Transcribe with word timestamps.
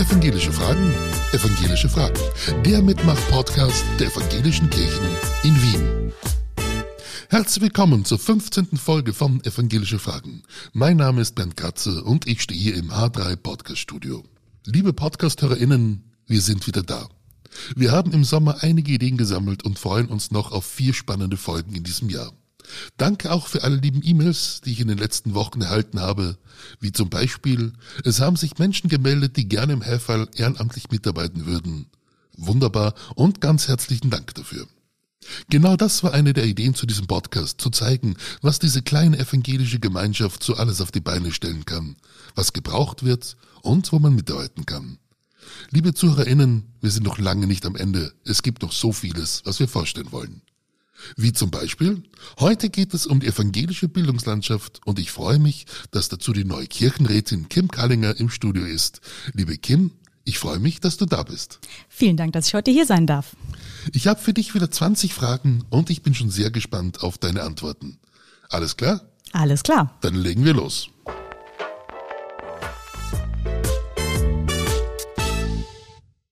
Evangelische 0.00 0.50
Fragen, 0.50 0.94
Evangelische 1.32 1.86
Fragen. 1.90 2.18
Der 2.64 2.80
Mitmach-Podcast 2.80 3.84
der 3.98 4.06
Evangelischen 4.06 4.70
Kirchen 4.70 5.04
in 5.42 5.54
Wien. 5.60 6.12
Herzlich 7.28 7.64
willkommen 7.64 8.06
zur 8.06 8.18
15. 8.18 8.78
Folge 8.78 9.12
von 9.12 9.44
Evangelische 9.44 9.98
Fragen. 9.98 10.42
Mein 10.72 10.96
Name 10.96 11.20
ist 11.20 11.34
Bernd 11.34 11.54
Katze 11.58 12.02
und 12.02 12.26
ich 12.26 12.40
stehe 12.40 12.58
hier 12.58 12.76
im 12.76 12.90
H3 12.90 13.36
Podcast 13.36 13.76
Studio. 13.76 14.24
Liebe 14.64 14.94
Podcast-HörerInnen, 14.94 16.02
wir 16.26 16.40
sind 16.40 16.66
wieder 16.66 16.82
da. 16.82 17.06
Wir 17.76 17.92
haben 17.92 18.12
im 18.12 18.24
Sommer 18.24 18.62
einige 18.62 18.92
Ideen 18.92 19.18
gesammelt 19.18 19.64
und 19.64 19.78
freuen 19.78 20.06
uns 20.06 20.30
noch 20.30 20.50
auf 20.50 20.64
vier 20.64 20.94
spannende 20.94 21.36
Folgen 21.36 21.74
in 21.74 21.84
diesem 21.84 22.08
Jahr. 22.08 22.32
Danke 22.96 23.32
auch 23.32 23.46
für 23.46 23.62
alle 23.62 23.76
lieben 23.76 24.00
E-Mails, 24.04 24.60
die 24.64 24.72
ich 24.72 24.80
in 24.80 24.88
den 24.88 24.98
letzten 24.98 25.34
Wochen 25.34 25.62
erhalten 25.62 26.00
habe, 26.00 26.38
wie 26.80 26.92
zum 26.92 27.10
Beispiel, 27.10 27.72
es 28.04 28.20
haben 28.20 28.36
sich 28.36 28.58
Menschen 28.58 28.88
gemeldet, 28.88 29.36
die 29.36 29.48
gerne 29.48 29.72
im 29.72 29.82
Hellfall 29.82 30.28
ehrenamtlich 30.34 30.90
mitarbeiten 30.90 31.46
würden. 31.46 31.86
Wunderbar 32.36 32.94
und 33.14 33.40
ganz 33.40 33.68
herzlichen 33.68 34.10
Dank 34.10 34.34
dafür. 34.34 34.66
Genau 35.50 35.76
das 35.76 36.02
war 36.02 36.14
eine 36.14 36.32
der 36.32 36.46
Ideen 36.46 36.74
zu 36.74 36.86
diesem 36.86 37.06
Podcast, 37.06 37.60
zu 37.60 37.70
zeigen, 37.70 38.16
was 38.40 38.58
diese 38.58 38.82
kleine 38.82 39.18
evangelische 39.18 39.78
Gemeinschaft 39.78 40.42
so 40.42 40.54
alles 40.54 40.80
auf 40.80 40.90
die 40.90 41.00
Beine 41.00 41.32
stellen 41.32 41.66
kann, 41.66 41.96
was 42.34 42.52
gebraucht 42.52 43.04
wird 43.04 43.36
und 43.62 43.92
wo 43.92 43.98
man 43.98 44.14
mitarbeiten 44.14 44.64
kann. 44.64 44.98
Liebe 45.70 45.94
ZuhörerInnen, 45.94 46.74
wir 46.80 46.90
sind 46.90 47.04
noch 47.04 47.18
lange 47.18 47.46
nicht 47.46 47.66
am 47.66 47.76
Ende. 47.76 48.12
Es 48.24 48.42
gibt 48.42 48.62
noch 48.62 48.72
so 48.72 48.92
vieles, 48.92 49.42
was 49.44 49.60
wir 49.60 49.68
vorstellen 49.68 50.12
wollen. 50.12 50.42
Wie 51.16 51.32
zum 51.32 51.50
Beispiel, 51.50 52.02
heute 52.38 52.70
geht 52.70 52.94
es 52.94 53.06
um 53.06 53.20
die 53.20 53.26
evangelische 53.26 53.88
Bildungslandschaft 53.88 54.80
und 54.84 54.98
ich 54.98 55.10
freue 55.10 55.38
mich, 55.38 55.66
dass 55.90 56.08
dazu 56.08 56.32
die 56.32 56.44
neue 56.44 56.66
Kirchenrätin 56.66 57.48
Kim 57.48 57.68
Kallinger 57.68 58.18
im 58.18 58.30
Studio 58.30 58.64
ist. 58.64 59.00
Liebe 59.34 59.56
Kim, 59.56 59.92
ich 60.24 60.38
freue 60.38 60.58
mich, 60.58 60.80
dass 60.80 60.96
du 60.96 61.06
da 61.06 61.22
bist. 61.22 61.58
Vielen 61.88 62.16
Dank, 62.16 62.32
dass 62.32 62.46
ich 62.46 62.54
heute 62.54 62.70
hier 62.70 62.86
sein 62.86 63.06
darf. 63.06 63.36
Ich 63.92 64.06
habe 64.06 64.20
für 64.20 64.32
dich 64.32 64.54
wieder 64.54 64.70
20 64.70 65.14
Fragen 65.14 65.64
und 65.70 65.90
ich 65.90 66.02
bin 66.02 66.14
schon 66.14 66.30
sehr 66.30 66.50
gespannt 66.50 67.02
auf 67.02 67.18
deine 67.18 67.42
Antworten. 67.42 67.98
Alles 68.48 68.76
klar? 68.76 69.00
Alles 69.32 69.62
klar. 69.62 69.96
Dann 70.02 70.14
legen 70.14 70.44
wir 70.44 70.54
los. 70.54 70.90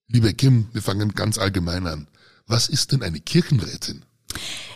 Liebe 0.09 0.33
Kim, 0.35 0.69
wir 0.73 0.83
fangen 0.83 1.15
ganz 1.15 1.39
allgemein 1.39 1.87
an. 1.87 2.09
Was 2.47 2.69
ist 2.69 2.93
denn 2.93 3.03
eine 3.03 3.21
Kirchenrätin? 3.21 4.05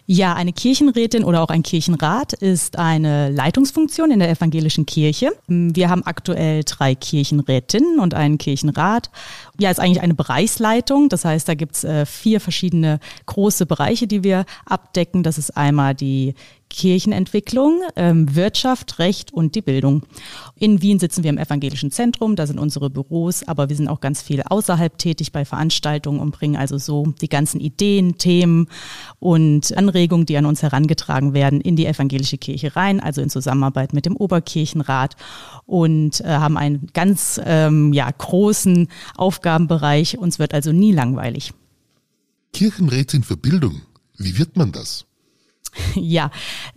Ja, 0.06 0.34
eine 0.34 0.52
Kirchenrätin 0.52 1.22
oder 1.22 1.42
auch 1.42 1.48
ein 1.48 1.62
Kirchenrat 1.62 2.32
ist 2.32 2.76
eine 2.76 3.30
Leitungsfunktion 3.30 4.10
in 4.10 4.18
der 4.18 4.30
evangelischen 4.30 4.84
Kirche. 4.84 5.30
Wir 5.46 5.88
haben 5.90 6.04
aktuell 6.04 6.64
drei 6.64 6.96
Kirchenrätinnen 6.96 8.00
und 8.00 8.12
einen 8.12 8.36
Kirchenrat. 8.36 9.10
Ja, 9.60 9.70
ist 9.70 9.78
eigentlich 9.78 10.02
eine 10.02 10.14
Bereichsleitung. 10.14 11.08
Das 11.08 11.24
heißt, 11.24 11.48
da 11.48 11.54
gibt's 11.54 11.84
äh, 11.84 12.04
vier 12.04 12.40
verschiedene 12.40 12.98
große 13.26 13.64
Bereiche, 13.64 14.08
die 14.08 14.24
wir 14.24 14.44
abdecken. 14.66 15.22
Das 15.22 15.38
ist 15.38 15.56
einmal 15.56 15.94
die 15.94 16.34
Kirchenentwicklung, 16.72 17.82
ähm, 17.96 18.34
Wirtschaft, 18.34 18.98
Recht 18.98 19.32
und 19.32 19.54
die 19.54 19.60
Bildung. 19.62 20.02
In 20.58 20.80
Wien 20.80 20.98
sitzen 20.98 21.22
wir 21.22 21.30
im 21.30 21.36
Evangelischen 21.36 21.90
Zentrum, 21.90 22.34
da 22.34 22.46
sind 22.46 22.58
unsere 22.58 22.88
Büros, 22.88 23.46
aber 23.46 23.68
wir 23.68 23.76
sind 23.76 23.88
auch 23.88 24.00
ganz 24.00 24.22
viel 24.22 24.42
außerhalb 24.42 24.96
tätig 24.96 25.32
bei 25.32 25.44
Veranstaltungen 25.44 26.18
und 26.18 26.32
bringen 26.32 26.56
also 26.56 26.78
so 26.78 27.12
die 27.20 27.28
ganzen 27.28 27.60
Ideen, 27.60 28.16
Themen 28.16 28.68
und 29.20 29.76
Anregungen, 29.76 30.24
die 30.24 30.36
an 30.36 30.46
uns 30.46 30.62
herangetragen 30.62 31.34
werden, 31.34 31.60
in 31.60 31.76
die 31.76 31.86
evangelische 31.86 32.38
Kirche 32.38 32.74
rein, 32.74 33.00
also 33.00 33.20
in 33.20 33.28
Zusammenarbeit 33.28 33.92
mit 33.92 34.06
dem 34.06 34.16
Oberkirchenrat 34.16 35.16
und 35.66 36.22
äh, 36.22 36.24
haben 36.24 36.56
einen 36.56 36.88
ganz 36.94 37.38
ähm, 37.44 37.92
ja, 37.92 38.10
großen 38.10 38.88
Aufgabenbereich. 39.16 40.16
Uns 40.16 40.38
wird 40.38 40.54
also 40.54 40.72
nie 40.72 40.92
langweilig. 40.92 41.52
Kirchenrätin 42.54 43.22
für 43.22 43.36
Bildung, 43.36 43.82
wie 44.16 44.38
wird 44.38 44.56
man 44.56 44.72
das? 44.72 45.06
Ja, 45.94 46.30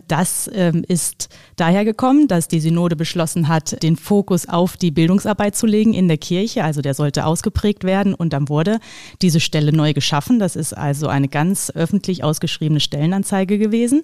das 0.08 0.50
ähm, 0.54 0.84
ist 0.86 1.28
daher 1.56 1.84
gekommen, 1.84 2.28
dass 2.28 2.48
die 2.48 2.60
Synode 2.60 2.96
beschlossen 2.96 3.48
hat, 3.48 3.82
den 3.82 3.96
Fokus 3.96 4.48
auf 4.48 4.76
die 4.76 4.90
Bildungsarbeit 4.90 5.56
zu 5.56 5.66
legen 5.66 5.94
in 5.94 6.08
der 6.08 6.18
Kirche. 6.18 6.64
Also 6.64 6.80
der 6.80 6.94
sollte 6.94 7.26
ausgeprägt 7.26 7.84
werden 7.84 8.14
und 8.14 8.32
dann 8.32 8.48
wurde 8.48 8.78
diese 9.22 9.40
Stelle 9.40 9.72
neu 9.72 9.92
geschaffen. 9.92 10.38
Das 10.38 10.56
ist 10.56 10.72
also 10.72 11.08
eine 11.08 11.28
ganz 11.28 11.70
öffentlich 11.70 12.24
ausgeschriebene 12.24 12.80
Stellenanzeige 12.80 13.58
gewesen. 13.58 14.02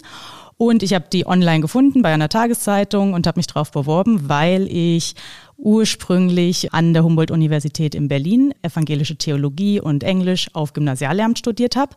Und 0.57 0.83
ich 0.83 0.93
habe 0.93 1.05
die 1.11 1.25
online 1.25 1.61
gefunden 1.61 2.03
bei 2.03 2.13
einer 2.13 2.29
Tageszeitung 2.29 3.13
und 3.13 3.25
habe 3.25 3.39
mich 3.39 3.47
darauf 3.47 3.71
beworben, 3.71 4.29
weil 4.29 4.67
ich 4.69 5.15
ursprünglich 5.57 6.73
an 6.73 6.93
der 6.93 7.03
Humboldt-Universität 7.03 7.95
in 7.95 8.07
Berlin 8.07 8.53
evangelische 8.61 9.15
Theologie 9.15 9.79
und 9.79 10.03
Englisch 10.03 10.49
auf 10.53 10.73
Gymnasiallehramt 10.73 11.39
studiert 11.39 11.75
habe 11.75 11.95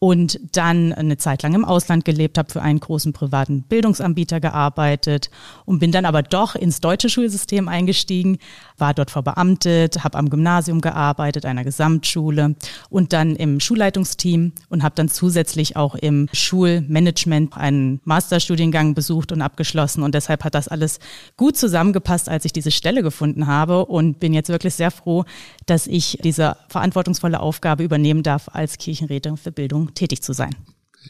und 0.00 0.38
dann 0.52 0.92
eine 0.92 1.16
Zeit 1.16 1.42
lang 1.42 1.54
im 1.54 1.64
Ausland 1.64 2.04
gelebt, 2.04 2.38
habe 2.38 2.52
für 2.52 2.62
einen 2.62 2.78
großen 2.78 3.12
privaten 3.12 3.62
Bildungsanbieter 3.62 4.38
gearbeitet 4.38 5.28
und 5.64 5.80
bin 5.80 5.90
dann 5.90 6.04
aber 6.04 6.22
doch 6.22 6.54
ins 6.54 6.80
deutsche 6.80 7.08
Schulsystem 7.08 7.68
eingestiegen, 7.68 8.38
war 8.76 8.94
dort 8.94 9.10
verbeamtet, 9.10 10.04
habe 10.04 10.16
am 10.16 10.30
Gymnasium 10.30 10.80
gearbeitet, 10.80 11.44
einer 11.44 11.64
Gesamtschule 11.64 12.54
und 12.90 13.12
dann 13.12 13.34
im 13.34 13.58
Schulleitungsteam 13.58 14.52
und 14.68 14.82
habe 14.84 14.94
dann 14.94 15.08
zusätzlich 15.08 15.76
auch 15.76 15.96
im 15.96 16.28
Schulmanagement 16.32 17.56
einen 17.56 18.00
Masterstudiengang 18.04 18.94
besucht 18.94 19.32
und 19.32 19.42
abgeschlossen. 19.42 20.04
Und 20.04 20.14
deshalb 20.14 20.44
hat 20.44 20.54
das 20.54 20.68
alles 20.68 21.00
gut 21.36 21.56
zusammengepasst, 21.56 22.28
als 22.28 22.44
ich 22.44 22.52
diese 22.52 22.70
Stelle 22.70 23.02
gefunden 23.02 23.48
habe 23.48 23.86
und 23.86 24.20
bin 24.20 24.32
jetzt 24.32 24.48
wirklich 24.48 24.74
sehr 24.74 24.92
froh, 24.92 25.24
dass 25.66 25.88
ich 25.88 26.18
diese 26.22 26.56
verantwortungsvolle 26.68 27.40
Aufgabe 27.40 27.82
übernehmen 27.82 28.22
darf 28.22 28.48
als 28.52 28.78
Kirchenrätin 28.78 29.36
für 29.36 29.50
Bildung 29.50 29.87
tätig 29.94 30.22
zu 30.22 30.32
sein. 30.32 30.54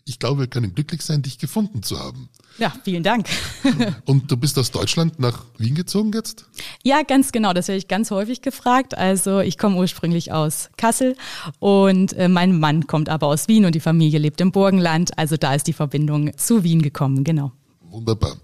Ich 0.05 0.19
glaube, 0.19 0.41
wir 0.41 0.47
können 0.47 0.75
glücklich 0.75 1.03
sein, 1.03 1.23
dich 1.23 1.39
gefunden 1.39 1.83
zu 1.83 1.99
haben. 1.99 2.29
Ja, 2.59 2.73
vielen 2.83 3.03
Dank. 3.03 3.29
Und 4.05 4.31
du 4.31 4.37
bist 4.37 4.59
aus 4.59 4.71
Deutschland 4.71 5.19
nach 5.19 5.45
Wien 5.59 5.75
gezogen 5.75 6.13
jetzt? 6.13 6.47
Ja, 6.83 7.03
ganz 7.03 7.33
genau. 7.33 7.53
Das 7.53 7.69
werde 7.69 7.79
ich 7.79 7.89
ganz 7.89 8.11
häufig 8.11 8.43
gefragt. 8.43 8.97
Also 8.97 9.41
ich 9.41 9.59
komme 9.59 9.77
ursprünglich 9.77 10.33
aus 10.33 10.71
Kassel 10.77 11.17
und 11.61 12.13
äh, 12.15 12.29
mein 12.29 12.59
Mann 12.59 12.87
kommt 12.87 13.09
aber 13.09 13.29
aus 13.29 13.49
Wien 13.49 13.65
und 13.65 13.75
die 13.75 13.81
Familie 13.81 14.19
lebt 14.19 14.41
im 14.41 14.51
Burgenland. 14.51 15.17
Also 15.17 15.37
da 15.37 15.55
ist 15.55 15.67
die 15.67 15.73
Verbindung 15.73 16.37
zu 16.37 16.65
Wien 16.65 16.83
gekommen, 16.83 17.23
genau. 17.23 17.53
Wunderbar. 17.81 18.37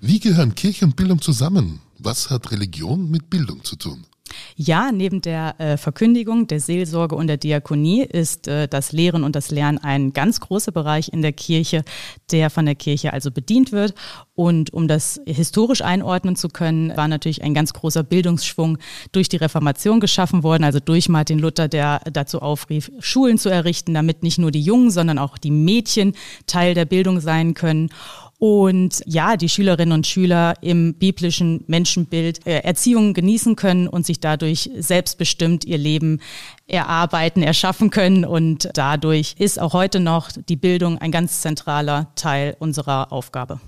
Wie 0.00 0.18
gehören 0.18 0.54
Kirche 0.54 0.86
und 0.86 0.96
Bildung 0.96 1.20
zusammen? 1.20 1.80
Was 1.98 2.30
hat 2.30 2.50
Religion 2.50 3.10
mit 3.10 3.28
Bildung 3.28 3.62
zu 3.64 3.76
tun? 3.76 4.04
Ja, 4.56 4.90
neben 4.92 5.20
der 5.20 5.60
äh, 5.60 5.76
Verkündigung, 5.76 6.46
der 6.46 6.60
Seelsorge 6.60 7.14
und 7.14 7.26
der 7.26 7.36
Diakonie 7.36 8.02
ist 8.02 8.48
äh, 8.48 8.68
das 8.68 8.92
Lehren 8.92 9.24
und 9.24 9.36
das 9.36 9.50
Lernen 9.50 9.78
ein 9.78 10.12
ganz 10.12 10.40
großer 10.40 10.72
Bereich 10.72 11.12
in 11.12 11.22
der 11.22 11.32
Kirche, 11.32 11.84
der 12.30 12.50
von 12.50 12.66
der 12.66 12.74
Kirche 12.74 13.12
also 13.12 13.30
bedient 13.30 13.72
wird. 13.72 13.94
Und 14.34 14.72
um 14.72 14.88
das 14.88 15.20
historisch 15.26 15.82
einordnen 15.82 16.36
zu 16.36 16.48
können, 16.48 16.96
war 16.96 17.06
natürlich 17.06 17.42
ein 17.42 17.54
ganz 17.54 17.72
großer 17.72 18.02
Bildungsschwung 18.02 18.78
durch 19.12 19.28
die 19.28 19.36
Reformation 19.36 20.00
geschaffen 20.00 20.42
worden, 20.42 20.64
also 20.64 20.80
durch 20.80 21.08
Martin 21.08 21.38
Luther, 21.38 21.68
der 21.68 22.00
dazu 22.10 22.40
aufrief, 22.40 22.90
Schulen 22.98 23.38
zu 23.38 23.50
errichten, 23.50 23.94
damit 23.94 24.22
nicht 24.22 24.38
nur 24.38 24.50
die 24.50 24.62
Jungen, 24.62 24.90
sondern 24.90 25.18
auch 25.18 25.36
die 25.36 25.50
Mädchen 25.50 26.14
Teil 26.46 26.74
der 26.74 26.86
Bildung 26.86 27.20
sein 27.20 27.54
können 27.54 27.90
und 28.42 29.04
ja, 29.06 29.36
die 29.36 29.48
Schülerinnen 29.48 29.92
und 29.92 30.04
Schüler 30.04 30.54
im 30.62 30.94
biblischen 30.94 31.62
Menschenbild 31.68 32.44
äh, 32.44 32.58
Erziehung 32.58 33.14
genießen 33.14 33.54
können 33.54 33.86
und 33.86 34.04
sich 34.04 34.18
dadurch 34.18 34.68
selbstbestimmt 34.76 35.64
ihr 35.64 35.78
Leben 35.78 36.18
erarbeiten, 36.66 37.44
erschaffen 37.44 37.90
können. 37.90 38.24
Und 38.24 38.68
dadurch 38.74 39.36
ist 39.38 39.60
auch 39.60 39.74
heute 39.74 40.00
noch 40.00 40.32
die 40.32 40.56
Bildung 40.56 40.98
ein 40.98 41.12
ganz 41.12 41.40
zentraler 41.40 42.10
Teil 42.16 42.56
unserer 42.58 43.12
Aufgabe. 43.12 43.60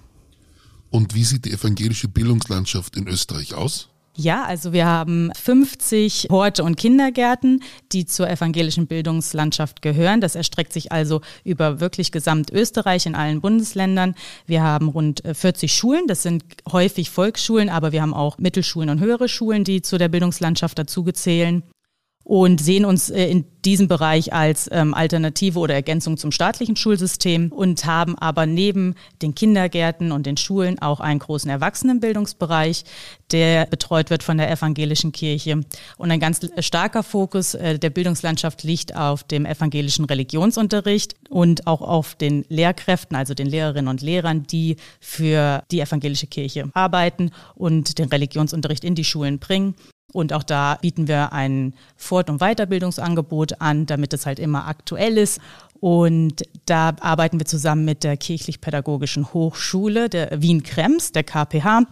Und 0.91 1.15
wie 1.15 1.23
sieht 1.23 1.45
die 1.45 1.53
evangelische 1.53 2.09
Bildungslandschaft 2.09 2.97
in 2.97 3.07
Österreich 3.07 3.55
aus? 3.55 3.91
Ja, 4.17 4.45
also 4.45 4.73
wir 4.73 4.87
haben 4.87 5.33
50 5.35 6.29
Horte 6.31 6.63
und 6.63 6.77
Kindergärten, 6.77 7.63
die 7.91 8.07
zur 8.07 8.31
evangelischen 8.31 8.87
Bildungslandschaft 8.87 9.83
gehören. 9.83 10.21
Das 10.21 10.37
erstreckt 10.37 10.73
sich 10.73 10.93
also 10.93 11.21
über 11.43 11.81
wirklich 11.81 12.13
gesamt 12.13 12.53
Österreich 12.53 13.07
in 13.07 13.17
allen 13.17 13.41
Bundesländern. 13.41 14.15
Wir 14.47 14.63
haben 14.63 14.89
rund 14.89 15.23
40 15.31 15.75
Schulen, 15.75 16.07
das 16.07 16.23
sind 16.23 16.45
häufig 16.71 17.11
Volksschulen, 17.11 17.69
aber 17.69 17.91
wir 17.91 18.03
haben 18.03 18.15
auch 18.15 18.39
Mittelschulen 18.39 18.89
und 18.91 19.01
höhere 19.01 19.29
Schulen, 19.29 19.65
die 19.65 19.83
zu 19.83 19.99
der 19.99 20.09
Bildungslandschaft 20.09 20.79
dazugezählen 20.79 21.65
und 22.25 22.61
sehen 22.61 22.87
uns 22.87 23.11
äh, 23.11 23.27
in 23.27 23.45
diesem 23.65 23.89
Bereich 23.89 24.33
als 24.33 24.69
ähm, 24.73 24.95
Alternative 24.95 25.59
oder 25.59 25.75
Ergänzung 25.75 26.17
zum 26.17 26.33
staatlichen 26.33 26.77
Schulsystem 26.77 27.53
und 27.53 27.85
haben 27.87 28.19
aber 28.19 28.47
neben 28.47 28.95
den 29.23 29.35
Kindergärten 29.35 30.13
und 30.13 30.27
den 30.27 30.37
Schulen 30.37 30.79
auch 30.81 31.01
einen 31.01 31.19
großen 31.19 31.51
Erwachsenenbildungsbereich, 31.51 32.85
der 33.31 33.67
betreut 33.67 34.11
wird 34.11 34.23
von 34.23 34.39
der 34.39 34.51
evangelischen 34.51 35.13
Kirche. 35.13 35.61
Und 35.97 36.11
ein 36.11 36.21
ganz 36.21 36.41
starker 36.59 37.03
Fokus 37.03 37.55
äh, 37.55 37.79
der 37.79 37.91
Bildungslandschaft 37.91 38.63
liegt 38.63 38.97
auf 38.97 39.23
dem 39.25 39.47
evangelischen 39.47 40.05
Religionsunterricht 40.07 41.15
und 41.29 41.67
auch 41.67 41.83
auf 41.83 42.15
den 42.15 42.45
Lehrkräften, 42.49 43.17
also 43.17 43.35
den 43.35 43.47
Lehrerinnen 43.47 43.89
und 43.89 44.03
Lehrern, 44.03 44.47
die 44.47 44.77
für 45.01 45.63
die 45.71 45.81
evangelische 45.81 46.27
Kirche 46.27 46.71
arbeiten 46.75 47.31
und 47.55 47.99
den 47.99 48.09
Religionsunterricht 48.09 48.85
in 48.85 48.95
die 48.95 49.05
Schulen 49.05 49.39
bringen. 49.39 49.75
Und 50.13 50.33
auch 50.33 50.45
da 50.45 50.77
bieten 50.81 51.09
wir 51.09 51.33
ein 51.33 51.75
Fort- 51.97 52.31
und 52.31 52.39
Weiterbildungsangebot 52.39 53.61
an, 53.61 53.87
damit 53.87 54.13
es 54.13 54.27
halt 54.27 54.39
immer 54.39 54.67
aktuell 54.69 55.19
ist. 55.19 55.41
Und 55.81 56.43
da 56.67 56.95
arbeiten 57.01 57.39
wir 57.39 57.47
zusammen 57.47 57.85
mit 57.85 58.05
der 58.05 58.17
Kirchlich-Pädagogischen 58.17 59.35
Hochschule 59.35 60.09
der 60.09 60.41
Wien-Krems, 60.41 61.13
der 61.13 61.25
KPH, 61.25 61.83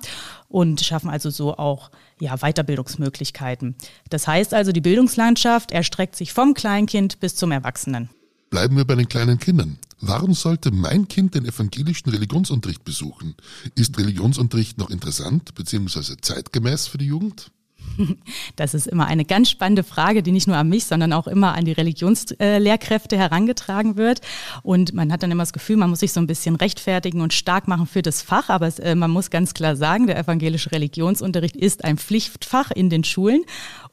und 0.48 0.80
schaffen 0.80 1.10
also 1.10 1.30
so 1.30 1.56
auch 1.56 1.90
ja, 2.20 2.36
Weiterbildungsmöglichkeiten. 2.36 3.74
Das 4.08 4.26
heißt 4.26 4.54
also, 4.54 4.72
die 4.72 4.80
Bildungslandschaft 4.80 5.72
erstreckt 5.72 6.16
sich 6.16 6.32
vom 6.32 6.54
Kleinkind 6.54 7.20
bis 7.20 7.34
zum 7.34 7.50
Erwachsenen. 7.52 8.08
Bleiben 8.50 8.76
wir 8.76 8.84
bei 8.84 8.94
den 8.94 9.08
kleinen 9.08 9.38
Kindern. 9.38 9.78
Warum 10.00 10.34
sollte 10.34 10.70
mein 10.70 11.08
Kind 11.08 11.34
den 11.34 11.44
evangelischen 11.44 12.10
Religionsunterricht 12.10 12.84
besuchen? 12.84 13.34
Ist 13.74 13.98
Religionsunterricht 13.98 14.78
noch 14.78 14.90
interessant 14.90 15.54
bzw. 15.54 16.16
zeitgemäß 16.20 16.86
für 16.86 16.98
die 16.98 17.06
Jugend? 17.06 17.50
Das 18.56 18.74
ist 18.74 18.86
immer 18.86 19.06
eine 19.06 19.24
ganz 19.24 19.50
spannende 19.50 19.82
Frage, 19.82 20.22
die 20.22 20.32
nicht 20.32 20.46
nur 20.46 20.56
an 20.56 20.68
mich, 20.68 20.84
sondern 20.84 21.12
auch 21.12 21.26
immer 21.26 21.54
an 21.54 21.64
die 21.64 21.72
Religionslehrkräfte 21.72 23.16
herangetragen 23.16 23.96
wird. 23.96 24.20
Und 24.62 24.92
man 24.94 25.12
hat 25.12 25.22
dann 25.22 25.30
immer 25.30 25.42
das 25.42 25.52
Gefühl, 25.52 25.76
man 25.76 25.90
muss 25.90 26.00
sich 26.00 26.12
so 26.12 26.20
ein 26.20 26.26
bisschen 26.26 26.56
rechtfertigen 26.56 27.20
und 27.20 27.32
stark 27.32 27.68
machen 27.68 27.86
für 27.86 28.02
das 28.02 28.22
Fach. 28.22 28.48
Aber 28.48 28.66
es, 28.66 28.78
äh, 28.78 28.94
man 28.94 29.10
muss 29.10 29.30
ganz 29.30 29.54
klar 29.54 29.76
sagen, 29.76 30.06
der 30.06 30.18
evangelische 30.18 30.72
Religionsunterricht 30.72 31.56
ist 31.56 31.84
ein 31.84 31.98
Pflichtfach 31.98 32.70
in 32.70 32.90
den 32.90 33.04
Schulen. 33.04 33.42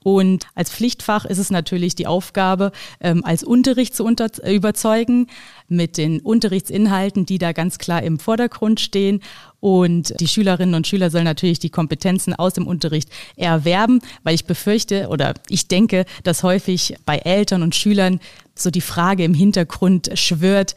Und 0.03 0.47
als 0.55 0.71
Pflichtfach 0.71 1.25
ist 1.25 1.39
es 1.39 1.51
natürlich 1.51 1.93
die 1.93 2.07
Aufgabe, 2.07 2.71
ähm, 3.01 3.23
als 3.25 3.43
Unterricht 3.43 3.95
zu 3.95 4.05
unter 4.05 4.29
überzeugen 4.49 5.27
mit 5.67 5.97
den 5.97 6.21
Unterrichtsinhalten, 6.21 7.25
die 7.25 7.37
da 7.37 7.51
ganz 7.51 7.77
klar 7.77 8.01
im 8.01 8.17
Vordergrund 8.17 8.79
stehen. 8.79 9.21
Und 9.59 10.13
die 10.21 10.27
Schülerinnen 10.27 10.75
und 10.75 10.87
Schüler 10.87 11.09
sollen 11.09 11.25
natürlich 11.25 11.59
die 11.59 11.69
Kompetenzen 11.69 12.33
aus 12.33 12.53
dem 12.53 12.65
Unterricht 12.65 13.09
erwerben, 13.35 13.99
weil 14.23 14.35
ich 14.35 14.45
befürchte 14.45 15.09
oder 15.09 15.33
ich 15.49 15.67
denke, 15.67 16.05
dass 16.23 16.43
häufig 16.43 16.95
bei 17.05 17.17
Eltern 17.17 17.61
und 17.61 17.75
Schülern 17.75 18.21
so 18.55 18.71
die 18.71 18.81
Frage 18.81 19.23
im 19.23 19.33
Hintergrund 19.33 20.11
schwört, 20.13 20.75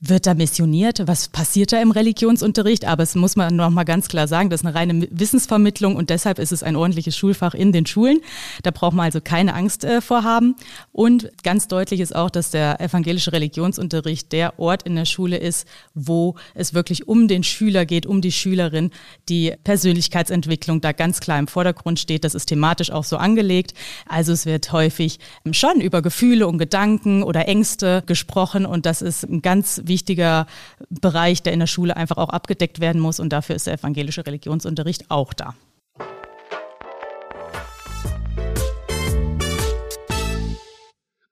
wird 0.00 0.26
da 0.26 0.32
missioniert? 0.32 1.06
Was 1.06 1.28
passiert 1.28 1.72
da 1.72 1.80
im 1.80 1.90
Religionsunterricht? 1.90 2.86
Aber 2.86 3.02
es 3.02 3.14
muss 3.14 3.36
man 3.36 3.54
noch 3.54 3.68
mal 3.68 3.84
ganz 3.84 4.08
klar 4.08 4.26
sagen, 4.26 4.48
das 4.48 4.62
ist 4.62 4.66
eine 4.66 4.74
reine 4.74 5.08
Wissensvermittlung 5.10 5.94
und 5.94 6.08
deshalb 6.08 6.38
ist 6.38 6.52
es 6.52 6.62
ein 6.62 6.74
ordentliches 6.74 7.16
Schulfach 7.16 7.52
in 7.52 7.72
den 7.72 7.84
Schulen. 7.84 8.20
Da 8.62 8.70
braucht 8.70 8.94
man 8.94 9.04
also 9.04 9.20
keine 9.20 9.54
Angst 9.54 9.84
äh, 9.84 10.00
vorhaben. 10.00 10.56
Und 10.90 11.30
ganz 11.42 11.68
deutlich 11.68 12.00
ist 12.00 12.16
auch, 12.16 12.30
dass 12.30 12.50
der 12.50 12.80
evangelische 12.80 13.32
Religionsunterricht 13.32 14.32
der 14.32 14.58
Ort 14.58 14.84
in 14.84 14.96
der 14.96 15.04
Schule 15.04 15.36
ist, 15.36 15.68
wo 15.94 16.34
es 16.54 16.72
wirklich 16.72 17.06
um 17.06 17.28
den 17.28 17.42
Schüler 17.42 17.84
geht, 17.84 18.06
um 18.06 18.22
die 18.22 18.32
Schülerin, 18.32 18.90
die 19.28 19.54
Persönlichkeitsentwicklung 19.64 20.80
da 20.80 20.92
ganz 20.92 21.20
klar 21.20 21.38
im 21.38 21.46
Vordergrund 21.46 21.98
steht. 21.98 22.24
Das 22.24 22.34
ist 22.34 22.46
thematisch 22.46 22.90
auch 22.90 23.04
so 23.04 23.18
angelegt. 23.18 23.74
Also 24.06 24.32
es 24.32 24.46
wird 24.46 24.72
häufig 24.72 25.18
schon 25.52 25.82
über 25.82 26.00
Gefühle 26.00 26.48
und 26.48 26.56
Gedanken 26.56 27.22
oder 27.22 27.46
Ängste 27.48 28.02
gesprochen 28.06 28.64
und 28.64 28.86
das 28.86 29.02
ist 29.02 29.24
ein 29.24 29.42
ganz 29.42 29.82
wichtiger 29.90 30.46
Bereich, 30.88 31.42
der 31.42 31.52
in 31.52 31.60
der 31.60 31.66
Schule 31.66 31.94
einfach 31.94 32.16
auch 32.16 32.30
abgedeckt 32.30 32.80
werden 32.80 33.02
muss. 33.02 33.20
Und 33.20 33.34
dafür 33.34 33.56
ist 33.56 33.66
der 33.66 33.74
evangelische 33.74 34.24
Religionsunterricht 34.24 35.10
auch 35.10 35.34
da. 35.34 35.54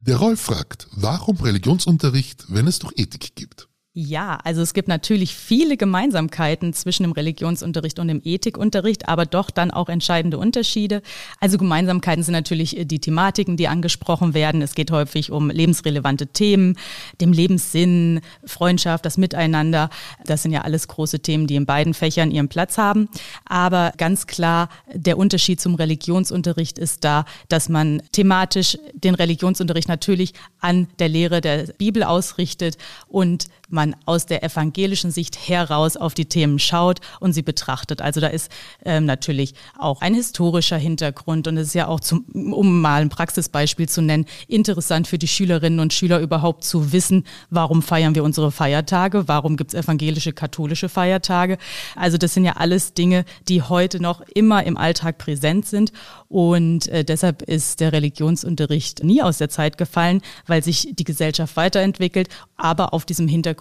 Der 0.00 0.16
Rolf 0.16 0.40
fragt, 0.40 0.88
warum 0.92 1.36
Religionsunterricht, 1.36 2.46
wenn 2.48 2.66
es 2.66 2.78
doch 2.78 2.92
Ethik 2.96 3.34
gibt? 3.34 3.67
Ja, 4.00 4.38
also 4.44 4.62
es 4.62 4.74
gibt 4.74 4.86
natürlich 4.86 5.34
viele 5.34 5.76
Gemeinsamkeiten 5.76 6.72
zwischen 6.72 7.02
dem 7.02 7.10
Religionsunterricht 7.10 7.98
und 7.98 8.06
dem 8.06 8.20
Ethikunterricht, 8.22 9.08
aber 9.08 9.26
doch 9.26 9.50
dann 9.50 9.72
auch 9.72 9.88
entscheidende 9.88 10.38
Unterschiede. 10.38 11.02
Also 11.40 11.58
Gemeinsamkeiten 11.58 12.22
sind 12.22 12.34
natürlich 12.34 12.76
die 12.80 13.00
Thematiken, 13.00 13.56
die 13.56 13.66
angesprochen 13.66 14.34
werden. 14.34 14.62
Es 14.62 14.76
geht 14.76 14.92
häufig 14.92 15.32
um 15.32 15.50
lebensrelevante 15.50 16.28
Themen, 16.28 16.78
dem 17.20 17.32
Lebenssinn, 17.32 18.20
Freundschaft, 18.44 19.04
das 19.04 19.18
Miteinander. 19.18 19.90
Das 20.24 20.44
sind 20.44 20.52
ja 20.52 20.60
alles 20.60 20.86
große 20.86 21.18
Themen, 21.18 21.48
die 21.48 21.56
in 21.56 21.66
beiden 21.66 21.92
Fächern 21.92 22.30
ihren 22.30 22.48
Platz 22.48 22.78
haben. 22.78 23.08
Aber 23.46 23.92
ganz 23.96 24.28
klar, 24.28 24.68
der 24.94 25.18
Unterschied 25.18 25.60
zum 25.60 25.74
Religionsunterricht 25.74 26.78
ist 26.78 27.02
da, 27.02 27.24
dass 27.48 27.68
man 27.68 28.00
thematisch 28.12 28.78
den 28.94 29.16
Religionsunterricht 29.16 29.88
natürlich 29.88 30.34
an 30.60 30.86
der 31.00 31.08
Lehre 31.08 31.40
der 31.40 31.64
Bibel 31.78 32.04
ausrichtet 32.04 32.78
und 33.08 33.48
man 33.68 33.94
aus 34.06 34.26
der 34.26 34.42
evangelischen 34.42 35.10
Sicht 35.10 35.48
heraus 35.48 35.96
auf 35.96 36.14
die 36.14 36.26
Themen 36.26 36.58
schaut 36.58 37.00
und 37.20 37.32
sie 37.32 37.42
betrachtet. 37.42 38.00
Also 38.00 38.20
da 38.20 38.28
ist 38.28 38.50
ähm, 38.84 39.04
natürlich 39.04 39.54
auch 39.78 40.00
ein 40.00 40.14
historischer 40.14 40.76
Hintergrund 40.76 41.46
und 41.46 41.56
es 41.56 41.68
ist 41.68 41.74
ja 41.74 41.86
auch, 41.86 42.00
zum, 42.00 42.24
um 42.52 42.80
mal 42.80 43.02
ein 43.02 43.08
Praxisbeispiel 43.08 43.88
zu 43.88 44.02
nennen, 44.02 44.26
interessant 44.46 45.06
für 45.06 45.18
die 45.18 45.28
Schülerinnen 45.28 45.80
und 45.80 45.92
Schüler 45.92 46.20
überhaupt 46.20 46.64
zu 46.64 46.92
wissen, 46.92 47.24
warum 47.50 47.82
feiern 47.82 48.14
wir 48.14 48.24
unsere 48.24 48.50
Feiertage, 48.50 49.28
warum 49.28 49.56
gibt 49.56 49.74
es 49.74 49.84
evangelische, 49.84 50.32
katholische 50.32 50.88
Feiertage. 50.88 51.58
Also 51.94 52.18
das 52.18 52.34
sind 52.34 52.44
ja 52.44 52.54
alles 52.56 52.94
Dinge, 52.94 53.24
die 53.48 53.62
heute 53.62 54.00
noch 54.00 54.22
immer 54.34 54.64
im 54.64 54.76
Alltag 54.76 55.18
präsent 55.18 55.66
sind 55.66 55.92
und 56.28 56.88
äh, 56.88 57.04
deshalb 57.04 57.42
ist 57.42 57.80
der 57.80 57.92
Religionsunterricht 57.92 59.04
nie 59.04 59.22
aus 59.22 59.38
der 59.38 59.48
Zeit 59.48 59.78
gefallen, 59.78 60.22
weil 60.46 60.62
sich 60.62 60.88
die 60.92 61.04
Gesellschaft 61.04 61.56
weiterentwickelt, 61.56 62.28
aber 62.56 62.92
auf 62.94 63.04
diesem 63.04 63.28
Hintergrund 63.28 63.57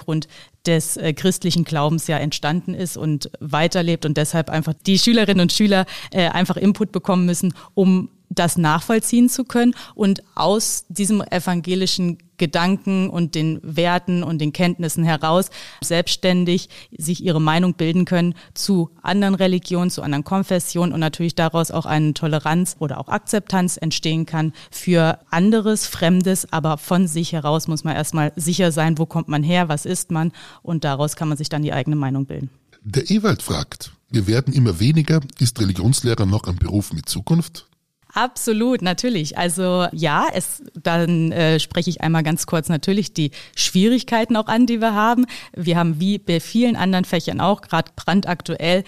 des 0.65 0.97
äh, 0.97 1.13
christlichen 1.13 1.63
Glaubens 1.63 2.07
ja 2.07 2.17
entstanden 2.17 2.73
ist 2.73 2.97
und 2.97 3.31
weiterlebt 3.39 4.05
und 4.05 4.17
deshalb 4.17 4.49
einfach 4.49 4.73
die 4.85 4.99
Schülerinnen 4.99 5.41
und 5.41 5.53
Schüler 5.53 5.85
äh, 6.11 6.27
einfach 6.29 6.57
Input 6.57 6.91
bekommen 6.91 7.25
müssen, 7.25 7.53
um 7.73 8.09
das 8.29 8.57
nachvollziehen 8.57 9.29
zu 9.29 9.43
können 9.43 9.73
und 9.95 10.23
aus 10.35 10.85
diesem 10.89 11.21
evangelischen 11.21 12.17
Gedanken 12.37 13.09
und 13.09 13.35
den 13.35 13.59
Werten 13.63 14.23
und 14.23 14.39
den 14.39 14.53
Kenntnissen 14.53 15.03
heraus 15.03 15.49
selbstständig 15.83 16.69
sich 16.95 17.23
ihre 17.23 17.41
Meinung 17.41 17.73
bilden 17.73 18.05
können 18.05 18.35
zu 18.53 18.91
anderen 19.01 19.35
Religionen, 19.35 19.89
zu 19.89 20.03
anderen 20.03 20.23
Konfessionen 20.23 20.93
und 20.93 20.99
natürlich 20.99 21.35
daraus 21.35 21.71
auch 21.71 21.85
eine 21.85 22.13
Toleranz 22.13 22.75
oder 22.79 22.99
auch 22.99 23.07
Akzeptanz 23.07 23.77
entstehen 23.77 24.25
kann 24.25 24.53
für 24.69 25.19
anderes, 25.31 25.87
Fremdes, 25.87 26.51
aber 26.51 26.77
von 26.77 27.07
sich 27.07 27.33
heraus 27.33 27.67
muss 27.67 27.83
man 27.83 27.95
erstmal 27.95 28.31
sicher 28.35 28.71
sein, 28.71 28.97
wo 28.97 29.05
kommt 29.05 29.27
man 29.27 29.41
her, 29.41 29.67
was 29.67 29.85
ist 29.85 30.11
man 30.11 30.31
und 30.61 30.83
daraus 30.83 31.15
kann 31.15 31.29
man 31.29 31.37
sich 31.37 31.49
dann 31.49 31.63
die 31.63 31.73
eigene 31.73 31.95
Meinung 31.95 32.25
bilden. 32.25 32.51
Der 32.83 33.09
Ewald 33.09 33.41
fragt, 33.41 33.91
wir 34.09 34.27
werden 34.27 34.53
immer 34.53 34.79
weniger, 34.79 35.21
ist 35.39 35.59
Religionslehrer 35.59 36.25
noch 36.25 36.43
ein 36.43 36.57
Beruf 36.57 36.93
mit 36.93 37.09
Zukunft? 37.09 37.67
Absolut, 38.13 38.81
natürlich. 38.81 39.37
Also 39.37 39.87
ja, 39.91 40.27
es, 40.33 40.63
dann 40.81 41.31
äh, 41.31 41.59
spreche 41.59 41.89
ich 41.89 42.01
einmal 42.01 42.23
ganz 42.23 42.47
kurz 42.47 42.69
natürlich 42.69 43.13
die 43.13 43.31
Schwierigkeiten 43.55 44.35
auch 44.37 44.47
an, 44.47 44.65
die 44.65 44.81
wir 44.81 44.93
haben. 44.93 45.25
Wir 45.55 45.77
haben 45.77 45.99
wie 45.99 46.17
bei 46.17 46.39
vielen 46.39 46.75
anderen 46.75 47.05
Fächern 47.05 47.41
auch, 47.41 47.61
gerade 47.61 47.91
brandaktuell, 47.95 48.83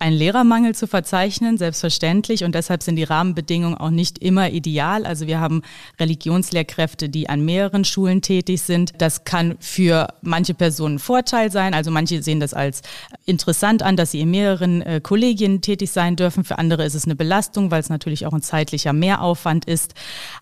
ein 0.00 0.12
Lehrermangel 0.12 0.76
zu 0.76 0.86
verzeichnen, 0.86 1.58
selbstverständlich. 1.58 2.44
Und 2.44 2.54
deshalb 2.54 2.84
sind 2.84 2.94
die 2.96 3.04
Rahmenbedingungen 3.04 3.76
auch 3.76 3.90
nicht 3.90 4.18
immer 4.18 4.50
ideal. 4.50 5.04
Also 5.04 5.26
wir 5.26 5.40
haben 5.40 5.62
Religionslehrkräfte, 5.98 7.08
die 7.08 7.28
an 7.28 7.44
mehreren 7.44 7.84
Schulen 7.84 8.22
tätig 8.22 8.62
sind. 8.62 8.92
Das 8.98 9.24
kann 9.24 9.56
für 9.58 10.14
manche 10.22 10.54
Personen 10.54 10.96
ein 10.96 10.98
Vorteil 11.00 11.50
sein. 11.50 11.74
Also 11.74 11.90
manche 11.90 12.22
sehen 12.22 12.38
das 12.38 12.54
als 12.54 12.82
interessant 13.26 13.82
an, 13.82 13.96
dass 13.96 14.12
sie 14.12 14.20
in 14.20 14.30
mehreren 14.30 14.82
äh, 14.82 15.00
Kollegien 15.02 15.62
tätig 15.62 15.90
sein 15.90 16.14
dürfen. 16.14 16.44
Für 16.44 16.58
andere 16.58 16.84
ist 16.84 16.94
es 16.94 17.04
eine 17.04 17.16
Belastung, 17.16 17.72
weil 17.72 17.80
es 17.80 17.90
natürlich 17.90 18.24
auch 18.24 18.32
ein 18.32 18.42
zeitlicher 18.42 18.92
Mehraufwand 18.92 19.64
ist. 19.64 19.94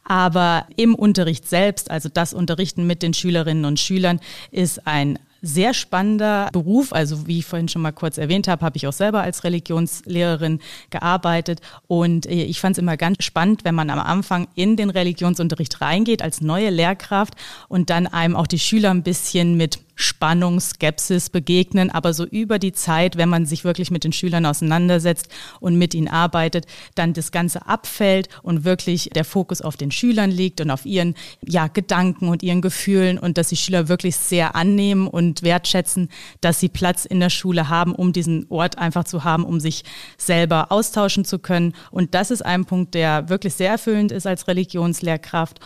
Aber 0.05 0.67
im 0.77 0.95
Unterricht 0.95 1.49
selbst, 1.49 1.91
also 1.91 2.11
das 2.11 2.35
Unterrichten 2.35 2.87
mit 2.87 3.03
den 3.03 3.15
Schülerinnen 3.15 3.65
und 3.65 3.81
Schülern, 3.81 4.21
ist 4.51 4.87
ein 4.87 5.19
sehr 5.43 5.75
spannender 5.75 6.49
Beruf. 6.53 6.93
Also 6.93 7.27
wie 7.27 7.39
ich 7.39 7.47
vorhin 7.47 7.69
schon 7.69 7.83
mal 7.83 7.93
kurz 7.93 8.19
erwähnt 8.19 8.49
habe, 8.49 8.65
habe 8.65 8.77
ich 8.77 8.87
auch 8.87 8.93
selber 8.93 9.23
als 9.23 9.45
Religionslehrerin 9.45 10.61
gearbeitet. 10.91 11.61
Und 11.87 12.27
äh, 12.27 12.45
ich 12.45 12.61
fand 12.61 12.77
es 12.77 12.83
immer 12.83 12.97
ganz 12.97 13.25
spannend, 13.25 13.65
wenn 13.65 13.75
man 13.75 13.91
am 13.91 13.99
Anfang 13.99 14.49
in 14.55 14.77
den 14.77 14.91
Religionsunterricht 14.91 15.81
reingeht 15.81 16.23
als 16.23 16.41
neue 16.41 16.71
Lehrkraft 16.71 17.35
und 17.69 17.91
dann 17.91 18.07
einem 18.07 18.37
auch 18.37 18.47
die 18.47 18.59
Schüler 18.59 18.91
ein 18.91 19.03
bisschen 19.03 19.57
mit 19.57 19.86
Spannung, 19.97 20.61
Skepsis 20.61 21.31
begegnen, 21.31 21.91
aber 21.91 22.13
so 22.13 22.25
über 22.25 22.59
die 22.59 22.73
Zeit, 22.73 23.17
wenn 23.17 23.31
man 23.31 23.47
sich 23.47 23.65
wirklich 23.65 23.91
mit 23.91 24.05
den 24.05 24.13
Schülern 24.13 24.47
auseinandersetzt 24.47 25.29
und 25.59 25.77
mit 25.77 25.95
ihnen 25.95 26.09
arbeitet, 26.09 26.67
dann 26.95 27.15
das 27.15 27.33
Ganze 27.33 27.67
abfällt 27.67 28.29
und 28.43 28.65
wirklich 28.65 29.11
der 29.15 29.25
Fokus 29.25 29.63
auf 29.63 29.77
den 29.77 29.91
Schülern 29.91 30.31
liegt 30.31 30.61
und 30.61 30.71
auf 30.71 30.85
ihren 30.85 31.15
ja, 31.43 31.67
Gedanken 31.69 32.29
und 32.29 32.43
ihren 32.43 32.61
Gefühlen 32.61 33.19
und 33.19 33.39
dass 33.39 33.49
die 33.49 33.57
Schüler 33.57 33.89
wirklich 33.89 34.17
sehr 34.17 34.55
annehmen 34.55 35.09
und 35.09 35.43
wertschätzen, 35.43 36.11
dass 36.43 36.61
sie 36.61 36.69
Platz 36.69 37.07
in 37.07 37.19
der 37.19 37.31
Schule 37.31 37.71
haben, 37.71 37.95
um 37.95 38.13
diesen 38.13 38.47
Ort 38.51 38.77
einfach 38.77 39.05
zu 39.05 39.25
haben, 39.25 39.45
um 39.45 39.61
sich 39.61 39.83
selber 40.19 40.71
austauschen 40.71 41.25
zu 41.25 41.39
können. 41.39 41.73
Und 41.91 42.15
das 42.15 42.31
ist 42.31 42.45
ein 42.45 42.67
Punkt, 42.67 42.95
der 42.95 43.31
wirklich 43.31 43.55
sehr 43.55 43.71
erfüllend 43.71 44.13
ist 44.13 44.27
als 44.27 44.47
Religionslehrkraft 44.47 45.61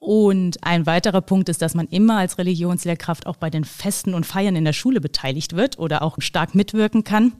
Und 0.00 0.62
ein 0.62 0.86
weiterer 0.86 1.20
Punkt 1.20 1.48
ist, 1.48 1.60
dass 1.60 1.74
man 1.74 1.88
immer 1.88 2.18
als 2.18 2.38
Religionslehrkraft 2.38 3.26
auch 3.26 3.36
bei 3.36 3.50
den 3.50 3.64
Festen 3.64 4.14
und 4.14 4.26
Feiern 4.26 4.54
in 4.54 4.64
der 4.64 4.72
Schule 4.72 5.00
beteiligt 5.00 5.56
wird 5.56 5.76
oder 5.78 6.02
auch 6.02 6.16
stark 6.20 6.54
mitwirken 6.54 7.02
kann. 7.02 7.32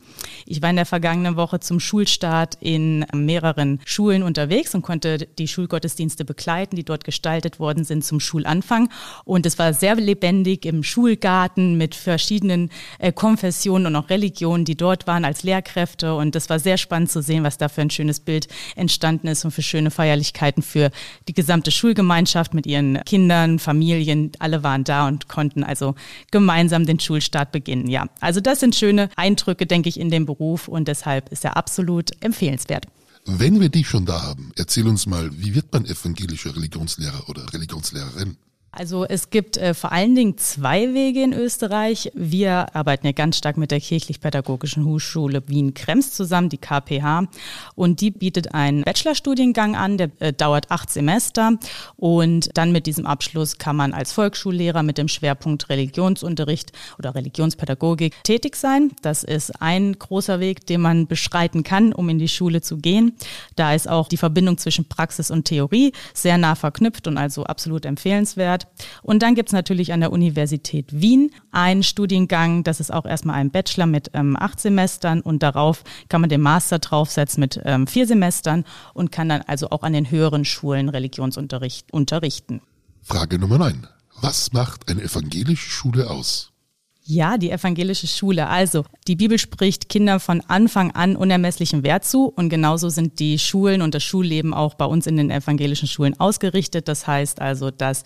Ich 0.44 0.60
war 0.60 0.70
in 0.70 0.76
der 0.76 0.84
vergangenen 0.84 1.36
Woche 1.36 1.60
zum 1.60 1.78
Schulstart 1.78 2.56
in 2.60 3.06
mehreren 3.14 3.80
Schulen 3.84 4.24
unterwegs 4.24 4.74
und 4.74 4.82
konnte 4.82 5.18
die 5.18 5.46
Schulgottesdienste 5.46 6.24
begleiten, 6.24 6.74
die 6.74 6.84
dort 6.84 7.04
gestaltet 7.04 7.60
worden 7.60 7.84
sind 7.84 8.04
zum 8.04 8.18
Schulanfang. 8.18 8.90
Und 9.24 9.46
es 9.46 9.56
war 9.60 9.72
sehr 9.72 9.94
lebendig 9.94 10.66
im 10.66 10.82
Schulgarten 10.82 11.78
mit 11.78 11.94
verschiedenen 11.94 12.70
äh, 12.98 13.12
Konfessionen 13.12 13.86
und 13.86 13.96
auch 13.96 14.10
Religionen, 14.10 14.64
die 14.64 14.76
dort 14.76 15.06
waren 15.06 15.24
als 15.24 15.44
Lehrkräfte. 15.44 16.16
Und 16.16 16.34
es 16.34 16.50
war 16.50 16.58
sehr 16.58 16.76
spannend 16.76 17.12
zu 17.12 17.22
sehen, 17.22 17.44
was 17.44 17.56
da 17.56 17.68
für 17.68 17.82
ein 17.82 17.90
schönes 17.90 18.18
Bild 18.18 18.48
entstanden 18.74 19.28
ist 19.28 19.44
und 19.44 19.52
für 19.52 19.62
schöne 19.62 19.92
Feierlichkeiten 19.92 20.64
für 20.64 20.90
die 21.28 21.34
gesamte 21.34 21.70
Schulgemeinschaft 21.70 22.47
Gemeinschaft 22.48 22.54
mit 22.54 22.66
ihren 22.66 23.02
Kindern, 23.04 23.58
Familien, 23.58 24.32
alle 24.38 24.62
waren 24.62 24.84
da 24.84 25.06
und 25.08 25.28
konnten 25.28 25.64
also 25.64 25.94
gemeinsam 26.30 26.86
den 26.86 27.00
Schulstart 27.00 27.52
beginnen. 27.52 27.88
Ja, 27.88 28.06
also 28.20 28.40
das 28.40 28.60
sind 28.60 28.74
schöne 28.74 29.10
Eindrücke, 29.16 29.66
denke 29.66 29.88
ich, 29.88 29.98
in 29.98 30.10
dem 30.10 30.26
Beruf 30.26 30.68
und 30.68 30.88
deshalb 30.88 31.30
ist 31.30 31.44
er 31.44 31.56
absolut 31.56 32.10
empfehlenswert. 32.20 32.86
Wenn 33.26 33.60
wir 33.60 33.68
dich 33.68 33.86
schon 33.86 34.06
da 34.06 34.22
haben, 34.22 34.52
erzähl 34.56 34.86
uns 34.86 35.06
mal, 35.06 35.30
wie 35.32 35.54
wird 35.54 35.72
man 35.72 35.84
evangelischer 35.84 36.54
Religionslehrer 36.54 37.28
oder 37.28 37.52
Religionslehrerin? 37.52 38.36
Also 38.70 39.06
es 39.06 39.30
gibt 39.30 39.56
äh, 39.56 39.72
vor 39.72 39.92
allen 39.92 40.14
Dingen 40.14 40.36
zwei 40.36 40.92
Wege 40.92 41.22
in 41.22 41.32
Österreich. 41.32 42.10
Wir 42.14 42.74
arbeiten 42.76 43.06
ja 43.06 43.12
ganz 43.12 43.38
stark 43.38 43.56
mit 43.56 43.70
der 43.70 43.80
Kirchlich-Pädagogischen 43.80 44.84
Hochschule 44.84 45.42
Wien-Krems 45.46 46.12
zusammen, 46.12 46.50
die 46.50 46.58
KPH. 46.58 47.24
Und 47.74 48.02
die 48.02 48.10
bietet 48.10 48.54
einen 48.54 48.82
Bachelorstudiengang 48.82 49.74
an, 49.74 49.96
der 49.96 50.10
äh, 50.20 50.32
dauert 50.34 50.70
acht 50.70 50.90
Semester. 50.90 51.52
Und 51.96 52.50
dann 52.54 52.70
mit 52.70 52.86
diesem 52.86 53.06
Abschluss 53.06 53.56
kann 53.56 53.74
man 53.74 53.94
als 53.94 54.12
Volksschullehrer 54.12 54.82
mit 54.82 54.98
dem 54.98 55.08
Schwerpunkt 55.08 55.70
Religionsunterricht 55.70 56.72
oder 56.98 57.14
Religionspädagogik 57.14 58.22
tätig 58.22 58.54
sein. 58.54 58.92
Das 59.00 59.24
ist 59.24 59.62
ein 59.62 59.98
großer 59.98 60.40
Weg, 60.40 60.66
den 60.66 60.82
man 60.82 61.06
beschreiten 61.06 61.62
kann, 61.62 61.94
um 61.94 62.10
in 62.10 62.18
die 62.18 62.28
Schule 62.28 62.60
zu 62.60 62.76
gehen. 62.76 63.14
Da 63.56 63.74
ist 63.74 63.88
auch 63.88 64.08
die 64.08 64.18
Verbindung 64.18 64.58
zwischen 64.58 64.84
Praxis 64.88 65.30
und 65.30 65.46
Theorie 65.46 65.92
sehr 66.12 66.36
nah 66.36 66.54
verknüpft 66.54 67.06
und 67.06 67.16
also 67.16 67.44
absolut 67.44 67.86
empfehlenswert 67.86 68.57
hat. 68.58 68.68
Und 69.02 69.22
dann 69.22 69.34
gibt 69.34 69.48
es 69.48 69.52
natürlich 69.52 69.92
an 69.92 70.00
der 70.00 70.12
Universität 70.12 71.00
Wien 71.00 71.30
einen 71.50 71.82
Studiengang, 71.82 72.64
das 72.64 72.80
ist 72.80 72.92
auch 72.92 73.06
erstmal 73.06 73.36
ein 73.36 73.50
Bachelor 73.50 73.86
mit 73.86 74.10
ähm, 74.14 74.36
acht 74.38 74.60
Semestern 74.60 75.20
und 75.20 75.42
darauf 75.42 75.84
kann 76.08 76.20
man 76.20 76.30
den 76.30 76.40
Master 76.40 76.78
draufsetzen 76.78 77.40
mit 77.40 77.60
ähm, 77.64 77.86
vier 77.86 78.06
Semestern 78.06 78.64
und 78.94 79.12
kann 79.12 79.28
dann 79.28 79.42
also 79.42 79.70
auch 79.70 79.82
an 79.82 79.92
den 79.92 80.10
höheren 80.10 80.44
Schulen 80.44 80.88
Religionsunterricht 80.88 81.92
unterrichten. 81.92 82.60
Frage 83.02 83.38
Nummer 83.38 83.58
9. 83.58 83.86
Was 84.20 84.52
macht 84.52 84.90
eine 84.90 85.02
evangelische 85.02 85.70
Schule 85.70 86.10
aus? 86.10 86.52
Ja, 87.10 87.38
die 87.38 87.50
evangelische 87.50 88.06
Schule. 88.06 88.48
Also, 88.48 88.84
die 89.06 89.16
Bibel 89.16 89.38
spricht 89.38 89.88
Kindern 89.88 90.20
von 90.20 90.42
Anfang 90.42 90.90
an 90.90 91.16
unermesslichen 91.16 91.82
Wert 91.82 92.04
zu 92.04 92.26
und 92.26 92.50
genauso 92.50 92.90
sind 92.90 93.18
die 93.18 93.38
Schulen 93.38 93.80
und 93.80 93.94
das 93.94 94.04
Schulleben 94.04 94.52
auch 94.52 94.74
bei 94.74 94.84
uns 94.84 95.06
in 95.06 95.16
den 95.16 95.30
evangelischen 95.30 95.88
Schulen 95.88 96.20
ausgerichtet. 96.20 96.86
Das 96.86 97.06
heißt 97.06 97.40
also, 97.40 97.70
dass 97.70 98.04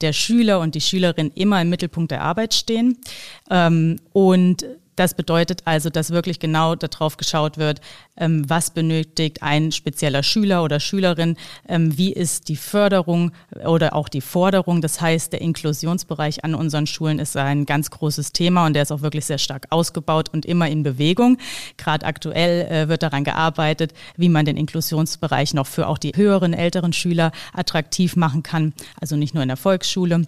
der 0.00 0.12
Schüler 0.12 0.60
und 0.60 0.74
die 0.74 0.80
Schülerin 0.80 1.30
immer 1.34 1.60
im 1.62 1.70
Mittelpunkt 1.70 2.10
der 2.10 2.22
Arbeit 2.22 2.54
stehen. 2.54 2.98
Ähm, 3.50 4.00
und 4.12 4.66
das 4.96 5.14
bedeutet 5.14 5.62
also, 5.64 5.90
dass 5.90 6.10
wirklich 6.10 6.38
genau 6.38 6.74
darauf 6.74 7.16
geschaut 7.16 7.58
wird, 7.58 7.80
ähm, 8.16 8.48
was 8.48 8.70
benötigt 8.70 9.42
ein 9.42 9.72
spezieller 9.72 10.22
Schüler 10.22 10.62
oder 10.62 10.80
Schülerin, 10.80 11.36
ähm, 11.68 11.96
wie 11.98 12.12
ist 12.12 12.48
die 12.48 12.56
Förderung 12.56 13.32
oder 13.66 13.94
auch 13.94 14.08
die 14.08 14.20
Forderung. 14.20 14.80
Das 14.80 15.00
heißt, 15.00 15.32
der 15.32 15.40
Inklusionsbereich 15.40 16.44
an 16.44 16.54
unseren 16.54 16.86
Schulen 16.86 17.18
ist 17.18 17.36
ein 17.36 17.66
ganz 17.66 17.90
großes 17.90 18.32
Thema 18.32 18.66
und 18.66 18.74
der 18.74 18.82
ist 18.82 18.92
auch 18.92 19.02
wirklich 19.02 19.26
sehr 19.26 19.38
stark 19.38 19.66
ausgebaut 19.70 20.28
und 20.32 20.46
immer 20.46 20.68
in 20.68 20.82
Bewegung. 20.82 21.38
Gerade 21.76 22.06
aktuell 22.06 22.66
äh, 22.70 22.88
wird 22.88 23.02
daran 23.02 23.24
gearbeitet, 23.24 23.92
wie 24.16 24.28
man 24.28 24.44
den 24.44 24.56
Inklusionsbereich 24.56 25.54
noch 25.54 25.66
für 25.66 25.88
auch 25.88 25.98
die 25.98 26.12
höheren, 26.14 26.52
älteren 26.52 26.92
Schüler 26.92 27.32
attraktiv 27.52 28.16
machen 28.16 28.42
kann. 28.42 28.74
Also 29.00 29.16
nicht 29.16 29.34
nur 29.34 29.42
in 29.42 29.48
der 29.48 29.56
Volksschule. 29.56 30.26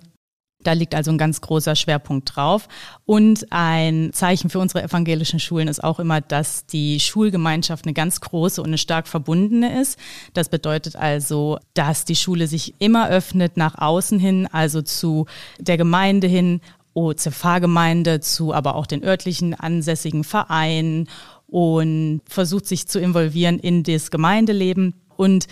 Da 0.66 0.72
liegt 0.72 0.96
also 0.96 1.12
ein 1.12 1.18
ganz 1.18 1.40
großer 1.40 1.76
Schwerpunkt 1.76 2.34
drauf. 2.34 2.68
Und 3.04 3.46
ein 3.50 4.10
Zeichen 4.12 4.50
für 4.50 4.58
unsere 4.58 4.82
evangelischen 4.82 5.38
Schulen 5.38 5.68
ist 5.68 5.84
auch 5.84 6.00
immer, 6.00 6.20
dass 6.20 6.66
die 6.66 6.98
Schulgemeinschaft 6.98 7.84
eine 7.84 7.94
ganz 7.94 8.20
große 8.20 8.60
und 8.60 8.68
eine 8.68 8.78
stark 8.78 9.06
verbundene 9.06 9.80
ist. 9.80 9.96
Das 10.34 10.48
bedeutet 10.48 10.96
also, 10.96 11.58
dass 11.74 12.04
die 12.04 12.16
Schule 12.16 12.48
sich 12.48 12.74
immer 12.80 13.08
öffnet 13.08 13.56
nach 13.56 13.78
außen 13.78 14.18
hin, 14.18 14.48
also 14.50 14.82
zu 14.82 15.26
der 15.58 15.76
Gemeinde 15.76 16.26
hin, 16.26 16.60
zur 16.94 17.32
Pfarrgemeinde, 17.32 18.20
zu 18.20 18.52
aber 18.52 18.74
auch 18.74 18.86
den 18.86 19.04
örtlichen 19.04 19.54
ansässigen 19.54 20.24
Vereinen 20.24 21.08
und 21.46 22.22
versucht 22.26 22.66
sich 22.66 22.88
zu 22.88 22.98
involvieren 22.98 23.58
in 23.58 23.84
das 23.84 24.10
Gemeindeleben. 24.10 24.94
Und 25.16 25.46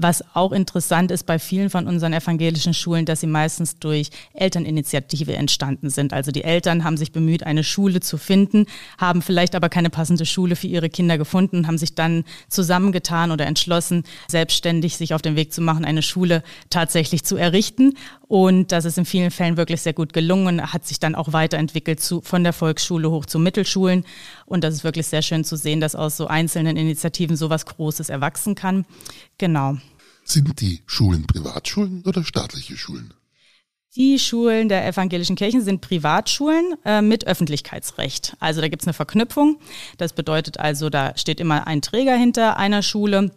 was 0.00 0.24
auch 0.34 0.52
interessant 0.52 1.10
ist 1.10 1.26
bei 1.26 1.38
vielen 1.38 1.70
von 1.70 1.86
unseren 1.86 2.12
evangelischen 2.12 2.74
Schulen, 2.74 3.04
dass 3.04 3.20
sie 3.20 3.26
meistens 3.26 3.78
durch 3.78 4.10
Elterninitiative 4.32 5.34
entstanden 5.34 5.90
sind. 5.90 6.12
Also 6.12 6.30
die 6.30 6.44
Eltern 6.44 6.84
haben 6.84 6.96
sich 6.96 7.12
bemüht, 7.12 7.42
eine 7.42 7.64
Schule 7.64 8.00
zu 8.00 8.16
finden, 8.16 8.66
haben 8.96 9.22
vielleicht 9.22 9.54
aber 9.54 9.68
keine 9.68 9.90
passende 9.90 10.24
Schule 10.24 10.56
für 10.56 10.68
ihre 10.68 10.88
Kinder 10.88 11.18
gefunden, 11.18 11.66
haben 11.66 11.78
sich 11.78 11.94
dann 11.94 12.24
zusammengetan 12.48 13.30
oder 13.30 13.46
entschlossen, 13.46 14.04
selbstständig 14.28 14.96
sich 14.96 15.14
auf 15.14 15.22
den 15.22 15.36
Weg 15.36 15.52
zu 15.52 15.60
machen, 15.60 15.84
eine 15.84 16.02
Schule 16.02 16.42
tatsächlich 16.70 17.24
zu 17.24 17.36
errichten. 17.36 17.94
Und 18.28 18.72
das 18.72 18.84
ist 18.84 18.98
in 18.98 19.06
vielen 19.06 19.30
Fällen 19.30 19.56
wirklich 19.56 19.80
sehr 19.80 19.94
gut 19.94 20.12
gelungen, 20.12 20.72
hat 20.72 20.86
sich 20.86 21.00
dann 21.00 21.14
auch 21.14 21.32
weiterentwickelt 21.32 21.98
zu, 21.98 22.20
von 22.20 22.44
der 22.44 22.52
Volksschule 22.52 23.10
hoch 23.10 23.24
zu 23.24 23.38
Mittelschulen. 23.38 24.04
Und 24.44 24.62
das 24.64 24.74
ist 24.74 24.84
wirklich 24.84 25.06
sehr 25.06 25.22
schön 25.22 25.44
zu 25.44 25.56
sehen, 25.56 25.80
dass 25.80 25.94
aus 25.94 26.18
so 26.18 26.26
einzelnen 26.26 26.76
Initiativen 26.76 27.36
so 27.36 27.48
was 27.48 27.64
Großes 27.64 28.10
erwachsen 28.10 28.54
kann. 28.54 28.84
Genau. 29.38 29.78
Sind 30.24 30.60
die 30.60 30.82
Schulen 30.86 31.26
Privatschulen 31.26 32.02
oder 32.04 32.22
staatliche 32.22 32.76
Schulen? 32.76 33.14
Die 33.96 34.18
Schulen 34.18 34.68
der 34.68 34.86
evangelischen 34.86 35.34
Kirchen 35.34 35.62
sind 35.62 35.80
Privatschulen 35.80 36.74
äh, 36.84 37.00
mit 37.00 37.26
Öffentlichkeitsrecht. 37.26 38.36
Also 38.38 38.60
da 38.60 38.68
gibt 38.68 38.82
es 38.82 38.86
eine 38.86 38.92
Verknüpfung. 38.92 39.58
Das 39.96 40.12
bedeutet 40.12 40.60
also, 40.60 40.90
da 40.90 41.16
steht 41.16 41.40
immer 41.40 41.66
ein 41.66 41.80
Träger 41.80 42.14
hinter 42.14 42.58
einer 42.58 42.82
Schule. 42.82 43.30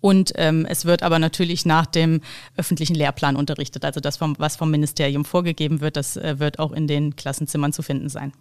Und 0.00 0.32
ähm, 0.36 0.66
es 0.68 0.84
wird 0.84 1.02
aber 1.02 1.18
natürlich 1.18 1.66
nach 1.66 1.86
dem 1.86 2.20
öffentlichen 2.56 2.94
Lehrplan 2.94 3.36
unterrichtet. 3.36 3.84
Also 3.84 4.00
das, 4.00 4.16
vom, 4.16 4.36
was 4.38 4.56
vom 4.56 4.70
Ministerium 4.70 5.24
vorgegeben 5.24 5.80
wird, 5.80 5.96
das 5.96 6.16
äh, 6.16 6.38
wird 6.38 6.58
auch 6.58 6.72
in 6.72 6.86
den 6.86 7.16
Klassenzimmern 7.16 7.72
zu 7.72 7.82
finden 7.82 8.08
sein. 8.08 8.32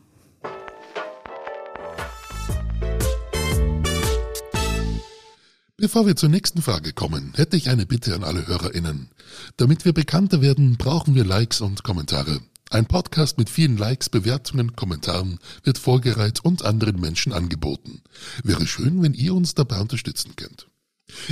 Bevor 5.80 6.08
wir 6.08 6.16
zur 6.16 6.30
nächsten 6.30 6.64
Frage 6.64 6.92
kommen, 6.92 7.34
hätte 7.36 7.56
ich 7.56 7.70
eine 7.70 7.86
Bitte 7.86 8.16
an 8.16 8.24
alle 8.24 8.48
HörerInnen. 8.48 9.10
Damit 9.58 9.86
wir 9.86 9.94
bekannter 9.94 10.42
werden, 10.42 10.76
brauchen 10.76 11.14
wir 11.14 11.24
Likes 11.24 11.62
und 11.62 11.84
Kommentare. 11.84 12.40
Ein 12.72 12.88
Podcast 12.88 13.38
mit 13.38 13.50
vielen 13.50 13.78
Likes, 13.78 14.10
Bewertungen, 14.10 14.76
Kommentaren 14.76 15.38
wird 15.64 15.78
vorgereiht 15.78 16.44
und 16.44 16.66
anderen 16.66 17.00
Menschen 17.00 17.32
angeboten. 17.32 18.02
Wäre 18.44 18.66
schön, 18.66 19.04
wenn 19.04 19.14
ihr 19.14 19.36
uns 19.36 19.54
dabei 19.54 19.80
unterstützen 19.80 20.36
könnt. 20.36 20.68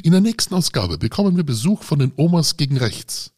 In 0.03 0.11
der 0.11 0.21
nächsten 0.21 0.53
Ausgabe 0.53 0.97
bekommen 0.97 1.35
wir 1.35 1.43
Besuch 1.43 1.83
von 1.83 1.99
den 1.99 2.13
Omas 2.15 2.57
gegen 2.57 2.77
Rechts. 2.77 3.31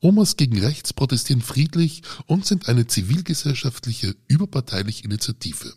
Omas 0.00 0.36
gegen 0.36 0.58
Rechts 0.58 0.92
protestieren 0.92 1.42
friedlich 1.42 2.02
und 2.26 2.46
sind 2.46 2.68
eine 2.68 2.86
zivilgesellschaftliche, 2.86 4.14
überparteiliche 4.28 5.04
Initiative. 5.04 5.72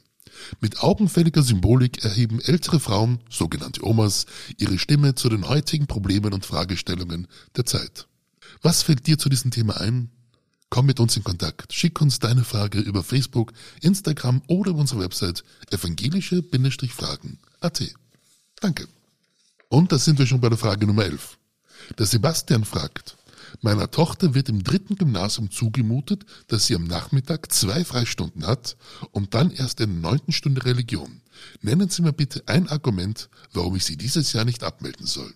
Mit 0.60 0.82
augenfälliger 0.82 1.44
Symbolik 1.44 2.04
erheben 2.04 2.42
ältere 2.42 2.80
Frauen, 2.80 3.20
sogenannte 3.30 3.84
Omas, 3.84 4.26
ihre 4.58 4.78
Stimme 4.78 5.16
zu 5.16 5.30
den 5.30 5.48
heutigen 5.48 5.88
Problemen 5.88 6.34
und 6.34 6.46
Fragestellungen 6.46 7.28
der 7.56 7.66
Zeit. 7.66 8.08
Was 8.62 8.84
fällt 8.84 9.08
dir 9.08 9.18
zu 9.18 9.30
diesem 9.30 9.52
Thema 9.52 9.80
ein? 9.80 10.10
Komm 10.70 10.88
mit 10.88 11.00
uns 11.00 11.16
in 11.16 11.24
Kontakt. 11.24 11.72
Schick 11.74 12.02
uns 12.02 12.20
deine 12.20 12.44
Frage 12.44 12.80
über 12.80 13.02
Facebook, 13.04 13.54
Instagram 13.82 14.42
oder 14.48 14.76
unsere 14.76 15.00
Website 15.00 15.46
evangelische-fragen.at. 15.72 17.84
Danke. 18.60 18.88
Und 19.70 19.92
da 19.92 19.98
sind 19.98 20.20
wir 20.20 20.26
schon 20.26 20.42
bei 20.42 20.50
der 20.50 20.58
Frage 20.58 20.88
Nummer 20.88 21.06
11. 21.06 21.38
Der 21.98 22.06
Sebastian 22.06 22.66
fragt, 22.66 23.18
Meiner 23.62 23.90
Tochter 23.90 24.34
wird 24.34 24.50
im 24.50 24.64
dritten 24.64 24.96
Gymnasium 24.96 25.52
zugemutet, 25.52 26.26
dass 26.48 26.68
sie 26.68 26.76
am 26.76 26.84
Nachmittag 26.84 27.52
zwei 27.52 27.84
Freistunden 27.84 28.46
hat 28.46 28.78
und 29.12 29.34
dann 29.34 29.52
erst 29.52 29.80
in 29.80 30.02
der 30.02 30.12
neunten 30.12 30.32
Stunde 30.32 30.66
Religion. 30.66 31.22
Nennen 31.62 31.90
Sie 31.90 32.02
mir 32.02 32.14
bitte 32.14 32.44
ein 32.48 32.68
Argument, 32.68 33.30
warum 33.54 33.76
ich 33.76 33.86
sie 33.86 33.98
dieses 33.98 34.34
Jahr 34.34 34.46
nicht 34.46 34.64
abmelden 34.64 35.06
soll. 35.06 35.34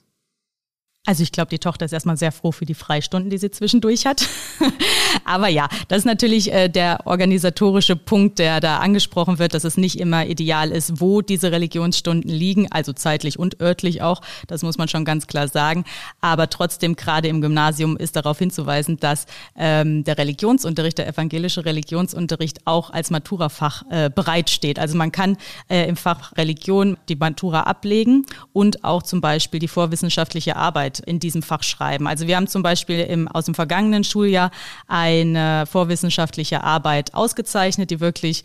Also 1.08 1.24
ich 1.24 1.32
glaube, 1.32 1.50
die 1.50 1.58
Tochter 1.58 1.86
ist 1.86 1.94
erstmal 1.94 2.16
sehr 2.16 2.32
froh 2.32 2.52
für 2.52 2.66
die 2.66 2.76
Freistunden, 2.76 3.32
die 3.32 3.40
sie 3.40 3.50
zwischendurch 3.50 4.06
hat. 4.06 4.30
Aber 5.26 5.48
ja, 5.48 5.68
das 5.88 6.00
ist 6.00 6.06
natürlich 6.06 6.54
äh, 6.54 6.70
der 6.70 7.08
organisatorische 7.08 7.96
Punkt, 7.96 8.38
der 8.38 8.60
da 8.60 8.78
angesprochen 8.78 9.40
wird, 9.40 9.56
dass 9.56 9.64
es 9.64 9.78
nicht 9.78 10.00
immer 10.00 10.28
ideal 10.28 10.70
ist, 10.70 11.02
wo 11.02 11.22
diese 11.22 11.52
Religionsstunden 11.52 12.30
liegen, 12.30 12.72
also 12.72 12.94
zeitlich 12.94 13.40
und 13.40 13.60
örtlich 13.60 14.04
auch. 14.04 14.22
Das 14.46 14.62
muss 14.62 14.78
man 14.78 14.88
schon 14.90 15.04
ganz 15.04 15.26
klar 15.26 15.48
sagen. 15.48 15.86
Aber 16.22 16.52
trotzdem, 16.52 16.96
gerade 16.96 17.30
im 17.30 17.42
Gymnasium 17.42 17.98
ist 17.98 18.16
darauf 18.16 18.38
hinzuweisen, 18.38 18.98
dass 18.98 19.26
ähm, 19.58 20.04
der 20.04 20.20
Religionsunterricht, 20.20 21.00
der 21.00 21.08
evangelische 21.08 21.66
Religionsunterricht 21.66 22.68
auch 22.68 22.92
als 22.92 23.10
Maturafach 23.10 23.84
äh, 23.90 24.12
bereitsteht. 24.12 24.78
Also 24.78 24.96
man 24.96 25.12
kann 25.12 25.38
äh, 25.68 25.90
im 25.90 25.96
Fach 25.96 26.38
Religion 26.38 26.98
die 27.10 27.16
Matura 27.16 27.62
ablegen 27.62 28.28
und 28.54 28.84
auch 28.84 29.02
zum 29.02 29.20
Beispiel 29.20 29.60
die 29.60 29.68
vorwissenschaftliche 29.68 30.58
Arbeit 30.58 30.91
Arbeit 30.92 31.00
in 31.00 31.20
diesem 31.20 31.42
Fach 31.42 31.64
schreiben. 31.64 32.08
Also 32.08 32.28
wir 32.28 32.36
haben 32.36 32.48
zum 32.48 32.64
Beispiel 32.64 33.00
im, 33.02 33.28
aus 33.28 33.46
dem 33.46 33.56
vergangenen 33.56 34.04
Schuljahr 34.04 34.52
eine 34.88 35.66
vorwissenschaftliche 35.66 36.64
Arbeit 36.64 37.14
ausgezeichnet, 37.14 37.92
die 37.92 38.00
wirklich 38.00 38.44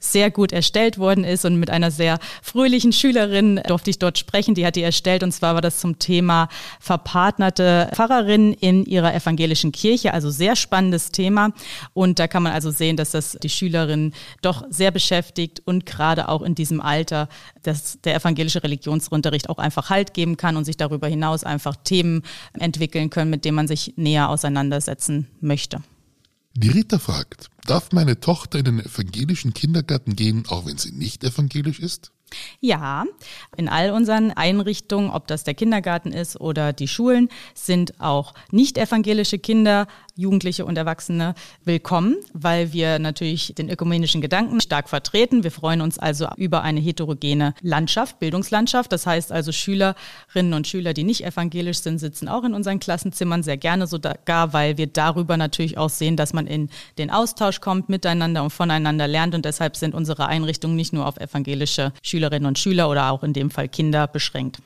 sehr 0.00 0.30
gut 0.30 0.52
erstellt 0.52 0.98
worden 0.98 1.24
ist 1.24 1.44
und 1.44 1.56
mit 1.56 1.70
einer 1.70 1.90
sehr 1.90 2.18
fröhlichen 2.42 2.92
Schülerin 2.92 3.60
durfte 3.66 3.90
ich 3.90 3.98
dort 3.98 4.18
sprechen. 4.18 4.54
Die 4.54 4.66
hat 4.66 4.76
die 4.76 4.82
erstellt 4.82 5.22
und 5.22 5.32
zwar 5.32 5.54
war 5.54 5.60
das 5.60 5.80
zum 5.80 5.98
Thema 5.98 6.48
verpartnerte 6.80 7.90
Pfarrerin 7.94 8.52
in 8.52 8.84
ihrer 8.84 9.14
evangelischen 9.14 9.72
Kirche. 9.72 10.14
Also 10.14 10.30
sehr 10.30 10.56
spannendes 10.56 11.10
Thema 11.10 11.50
und 11.94 12.18
da 12.18 12.28
kann 12.28 12.42
man 12.42 12.52
also 12.52 12.70
sehen, 12.70 12.96
dass 12.96 13.10
das 13.12 13.38
die 13.42 13.48
Schülerin 13.48 14.12
doch 14.42 14.64
sehr 14.70 14.90
beschäftigt 14.90 15.62
und 15.64 15.86
gerade 15.86 16.28
auch 16.28 16.42
in 16.42 16.54
diesem 16.54 16.80
Alter, 16.80 17.28
dass 17.62 18.00
der 18.02 18.14
evangelische 18.14 18.62
Religionsunterricht 18.62 19.48
auch 19.48 19.58
einfach 19.58 19.90
Halt 19.90 20.14
geben 20.14 20.36
kann 20.36 20.56
und 20.56 20.64
sich 20.64 20.76
darüber 20.76 21.08
hinaus 21.08 21.44
einfach 21.44 21.76
Themen 21.76 22.22
entwickeln 22.58 23.10
können, 23.10 23.30
mit 23.30 23.44
denen 23.44 23.56
man 23.56 23.68
sich 23.68 23.94
näher 23.96 24.28
auseinandersetzen 24.28 25.28
möchte. 25.40 25.82
Die 26.60 26.70
Rita 26.70 26.98
fragt, 26.98 27.50
darf 27.66 27.92
meine 27.92 28.18
Tochter 28.18 28.58
in 28.58 28.64
den 28.64 28.80
evangelischen 28.80 29.54
Kindergarten 29.54 30.16
gehen, 30.16 30.42
auch 30.48 30.66
wenn 30.66 30.76
sie 30.76 30.90
nicht 30.90 31.22
evangelisch 31.22 31.78
ist? 31.78 32.10
Ja, 32.60 33.04
in 33.56 33.68
all 33.68 33.90
unseren 33.90 34.32
Einrichtungen, 34.32 35.10
ob 35.10 35.26
das 35.26 35.44
der 35.44 35.54
Kindergarten 35.54 36.12
ist 36.12 36.40
oder 36.40 36.72
die 36.72 36.88
Schulen, 36.88 37.28
sind 37.54 38.00
auch 38.00 38.34
nicht 38.50 38.78
evangelische 38.78 39.38
Kinder, 39.38 39.86
Jugendliche 40.18 40.66
und 40.66 40.76
Erwachsene 40.76 41.36
willkommen, 41.64 42.16
weil 42.32 42.72
wir 42.72 42.98
natürlich 42.98 43.54
den 43.56 43.70
ökumenischen 43.70 44.20
Gedanken 44.20 44.60
stark 44.60 44.88
vertreten. 44.88 45.44
Wir 45.44 45.52
freuen 45.52 45.80
uns 45.80 45.96
also 45.96 46.26
über 46.36 46.62
eine 46.62 46.80
heterogene 46.80 47.54
Landschaft, 47.62 48.18
Bildungslandschaft. 48.18 48.90
Das 48.90 49.06
heißt 49.06 49.30
also 49.30 49.52
Schülerinnen 49.52 50.54
und 50.54 50.66
Schüler, 50.66 50.92
die 50.92 51.04
nicht 51.04 51.24
evangelisch 51.24 51.78
sind, 51.78 52.00
sitzen 52.00 52.26
auch 52.26 52.42
in 52.42 52.52
unseren 52.52 52.80
Klassenzimmern 52.80 53.44
sehr 53.44 53.58
gerne 53.58 53.86
sogar, 53.86 54.52
weil 54.52 54.76
wir 54.76 54.88
darüber 54.88 55.36
natürlich 55.36 55.78
auch 55.78 55.90
sehen, 55.90 56.16
dass 56.16 56.32
man 56.32 56.48
in 56.48 56.68
den 56.98 57.12
Austausch 57.12 57.60
kommt 57.60 57.88
miteinander 57.88 58.42
und 58.42 58.50
voneinander 58.50 59.06
lernt. 59.06 59.36
Und 59.36 59.44
deshalb 59.44 59.76
sind 59.76 59.94
unsere 59.94 60.26
Einrichtungen 60.26 60.74
nicht 60.74 60.92
nur 60.92 61.06
auf 61.06 61.18
evangelische 61.18 61.92
Schüler 62.02 62.17
Schülerinnen 62.18 62.46
und 62.46 62.58
Schüler 62.58 62.90
oder 62.90 63.12
auch 63.12 63.22
in 63.22 63.32
dem 63.32 63.50
Fall 63.50 63.68
Kinder 63.68 64.08
beschränkt. 64.08 64.58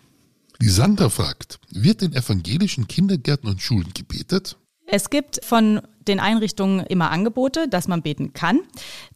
Die 0.61 0.71
Sandra 0.71 1.11
fragt, 1.11 1.59
wird 1.71 2.01
in 2.03 2.15
evangelischen 2.15 2.89
Kindergärten 2.89 3.51
und 3.51 3.61
Schulen 3.61 3.93
gebetet? 3.93 4.57
Es 4.87 5.11
gibt 5.11 5.45
von 5.45 5.83
den 6.09 6.19
Einrichtungen 6.19 6.81
immer 6.87 7.11
Angebote, 7.11 7.69
dass 7.69 7.89
man 7.89 8.01
beten 8.03 8.33
kann. 8.33 8.61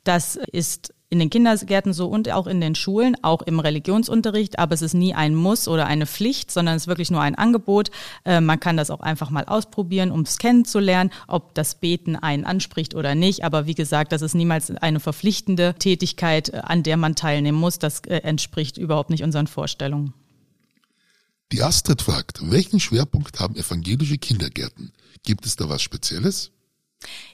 Das 0.05 0.37
ist 0.52 0.93
in 1.08 1.18
den 1.18 1.30
Kindergärten 1.30 1.92
so 1.92 2.08
und 2.08 2.30
auch 2.30 2.46
in 2.46 2.60
den 2.60 2.75
Schulen, 2.75 3.16
auch 3.22 3.42
im 3.42 3.60
Religionsunterricht, 3.60 4.58
aber 4.58 4.75
es 4.75 4.82
ist 4.82 4.94
nie 4.94 5.14
ein 5.14 5.34
Muss 5.34 5.68
oder 5.68 5.86
eine 5.86 6.06
Pflicht, 6.06 6.50
sondern 6.50 6.76
es 6.76 6.82
ist 6.82 6.88
wirklich 6.88 7.10
nur 7.10 7.20
ein 7.20 7.36
Angebot. 7.36 7.90
Äh, 8.25 8.40
man 8.40 8.58
kann 8.58 8.76
das 8.76 8.90
auch 8.90 9.00
einfach 9.00 9.30
mal 9.30 9.44
ausprobieren, 9.44 10.10
um 10.10 10.22
es 10.22 10.38
kennenzulernen, 10.38 11.10
ob 11.28 11.54
das 11.54 11.76
Beten 11.76 12.16
einen 12.16 12.44
anspricht 12.44 12.94
oder 12.94 13.14
nicht. 13.14 13.44
Aber 13.44 13.66
wie 13.66 13.75
gesagt, 13.75 14.12
das 14.12 14.22
ist 14.22 14.34
niemals 14.34 14.70
eine 14.70 14.98
verpflichtende 14.98 15.75
Tätigkeit, 15.78 16.48
äh, 16.48 16.58
an 16.64 16.82
der 16.82 16.96
man 16.96 17.14
teilnehmen 17.14 17.58
muss. 17.58 17.78
Das 17.78 18.00
äh, 18.00 18.16
entspricht 18.18 18.76
überhaupt 18.76 19.10
nicht 19.10 19.22
unseren 19.22 19.46
Vorstellungen. 19.46 20.12
Die 21.52 21.62
Astrid 21.62 22.02
fragt, 22.02 22.50
welchen 22.50 22.80
Schwerpunkt 22.80 23.38
haben 23.38 23.54
evangelische 23.54 24.18
Kindergärten? 24.18 24.92
Gibt 25.22 25.46
es 25.46 25.54
da 25.54 25.68
was 25.68 25.80
Spezielles? 25.80 26.50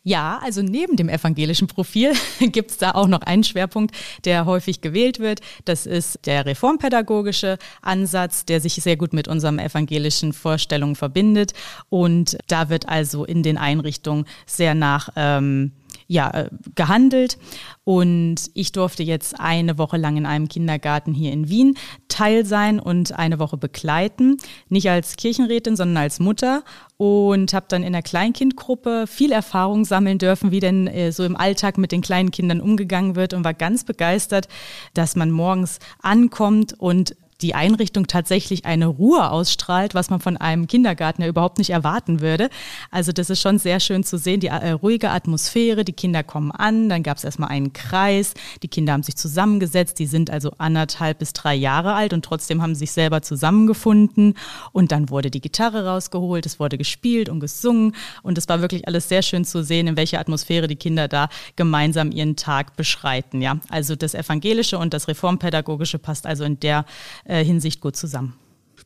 Ja, 0.03 0.41
also 0.43 0.63
neben 0.63 0.97
dem 0.97 1.09
evangelischen 1.09 1.69
Profil 1.69 2.13
gibt 2.41 2.73
es 2.73 2.79
da 2.79 2.93
auch 2.93 3.07
noch 3.07 3.23
einen 3.23 3.45
Schwerpunkt, 3.45 3.95
der 4.25 4.47
häufig 4.47 4.81
gewählt 4.81 5.21
wird. 5.21 5.41
Das 5.65 5.87
ist 5.87 6.27
der 6.27 6.45
reformpädagogische 6.45 7.59
Ansatz, 7.81 8.45
der 8.45 8.61
sich 8.61 8.75
sehr 8.75 8.97
gut 8.97 9.13
mit 9.13 9.29
unserem 9.29 9.59
evangelischen 9.59 10.33
Vorstellungen 10.33 10.97
verbindet. 10.97 11.53
Und 11.89 12.37
da 12.49 12.69
wird 12.69 12.89
also 12.89 13.25
in 13.25 13.43
den 13.43 13.59
Einrichtungen 13.59 14.27
sehr 14.47 14.75
nach 14.75 15.11
ähm, 15.15 15.73
ja, 16.07 16.31
äh, 16.31 16.51
gehandelt. 16.75 17.39
Und 17.85 18.37
ich 18.55 18.73
durfte 18.73 19.03
jetzt 19.03 19.41
eine 19.41 19.79
Woche 19.79 19.97
lang 19.97 20.17
in 20.17 20.27
einem 20.27 20.49
Kindergarten 20.49 21.15
hier 21.15 21.33
in 21.33 21.49
Wien 21.49 21.77
Teil 22.09 22.45
sein 22.45 22.79
und 22.79 23.19
eine 23.19 23.39
Woche 23.39 23.57
begleiten. 23.57 24.37
Nicht 24.69 24.89
als 24.91 25.17
Kirchenrätin, 25.17 25.77
sondern 25.77 26.03
als 26.03 26.21
Mutter. 26.21 26.63
Und 26.97 27.55
habe 27.55 27.67
dann 27.69 27.83
in 27.83 27.93
der 27.93 28.03
Kleinkindgruppe 28.03 29.07
viel 29.09 29.33
Erfahrung 29.33 29.85
sammeln 29.85 30.19
dürfen, 30.19 30.53
wie 30.53 30.61
denn 30.61 30.87
äh, 30.87 31.11
so 31.11 31.25
im 31.25 31.37
Alltag 31.37 31.79
mit 31.79 31.91
den 31.91 32.03
kleinen 32.03 32.31
Kindern 32.31 32.61
umgegangen 32.61 33.17
wird 33.17 33.35
und 33.35 33.45
war 33.45 33.55
ganz 33.55 33.85
begeistert, 33.85 34.47
dass 34.95 35.17
man 35.17 35.31
morgens 35.31 35.79
ankommt 36.01 36.79
und 36.79 37.17
die 37.43 37.55
Einrichtung 37.55 38.07
tatsächlich 38.07 38.65
eine 38.65 38.87
Ruhe 38.87 39.31
ausstrahlt, 39.31 39.95
was 39.95 40.11
man 40.11 40.21
von 40.21 40.37
einem 40.37 40.67
Kindergarten 40.67 41.23
ja 41.23 41.29
überhaupt 41.29 41.59
nicht 41.59 41.71
erwarten 41.71 42.21
würde. 42.21 42.49
Also 42.91 43.13
das 43.13 43.31
ist 43.31 43.41
schon 43.41 43.59
sehr 43.59 43.81
schön 43.81 44.05
zu 44.05 44.19
sehen, 44.19 44.41
die 44.41 44.49
äh, 44.49 44.71
ruhige 44.71 45.11
Atmosphäre, 45.11 45.85
die 45.85 45.93
Kinder 45.93 46.23
kommen 46.23 46.53
an, 46.53 46.89
dann 46.89 47.03
gab 47.03 47.17
es 47.17 47.25
erstmal 47.25 47.51
einen 47.51 47.73
Kreis, 47.73 48.35
die 48.63 48.69
Kinder 48.69 48.93
haben 48.93 49.03
sich 49.03 49.17
zusammengesetzt, 49.17 49.99
die 49.99 50.07
sind 50.07 50.31
also 50.31 50.53
anderthalb 50.59 51.19
bis 51.19 51.33
drei 51.33 51.55
Jahre 51.55 51.95
alt 51.95 52.13
und 52.13 52.25
trotzdem 52.25 52.63
haben 52.63 52.75
sich 52.75 52.93
selber 52.93 53.23
zusammengefunden. 53.23 54.35
Und 54.73 54.93
dann 54.93 55.11
wurde 55.11 55.31
die 55.31 55.41
Gitarre 55.41 55.87
rausgeholt, 55.87 56.47
es 56.47 56.61
wurde 56.61 56.79
gespielt 56.79 57.29
und 57.29 57.41
gesungen. 57.41 57.95
Und 58.23 58.39
es 58.39 58.49
war 58.49 58.61
wirklich 58.61 58.87
alles 58.87 59.09
sehr 59.09 59.23
schön 59.23 59.45
zu 59.45 59.63
sehen, 59.63 59.87
in 59.87 59.97
welcher 59.97 60.21
Atmosphäre 60.21 60.69
die 60.69 60.77
Kinder 60.77 61.09
da 61.09 61.29
gemeinsam 61.57 62.11
ihren 62.11 62.37
Tag 62.37 62.77
beschreiten. 62.77 63.43
Ja, 63.43 63.59
also 63.69 63.97
das 63.97 64.15
Evangelische 64.15 64.79
und 64.79 64.95
das 64.95 65.09
Reformpädagogische 65.09 65.99
passt 65.99 66.27
also 66.27 66.45
in 66.45 66.61
der 66.61 66.85
äh, 67.33 67.45
Hinsicht 67.45 67.81
gut 67.81 67.97
zusammen. 67.97 68.35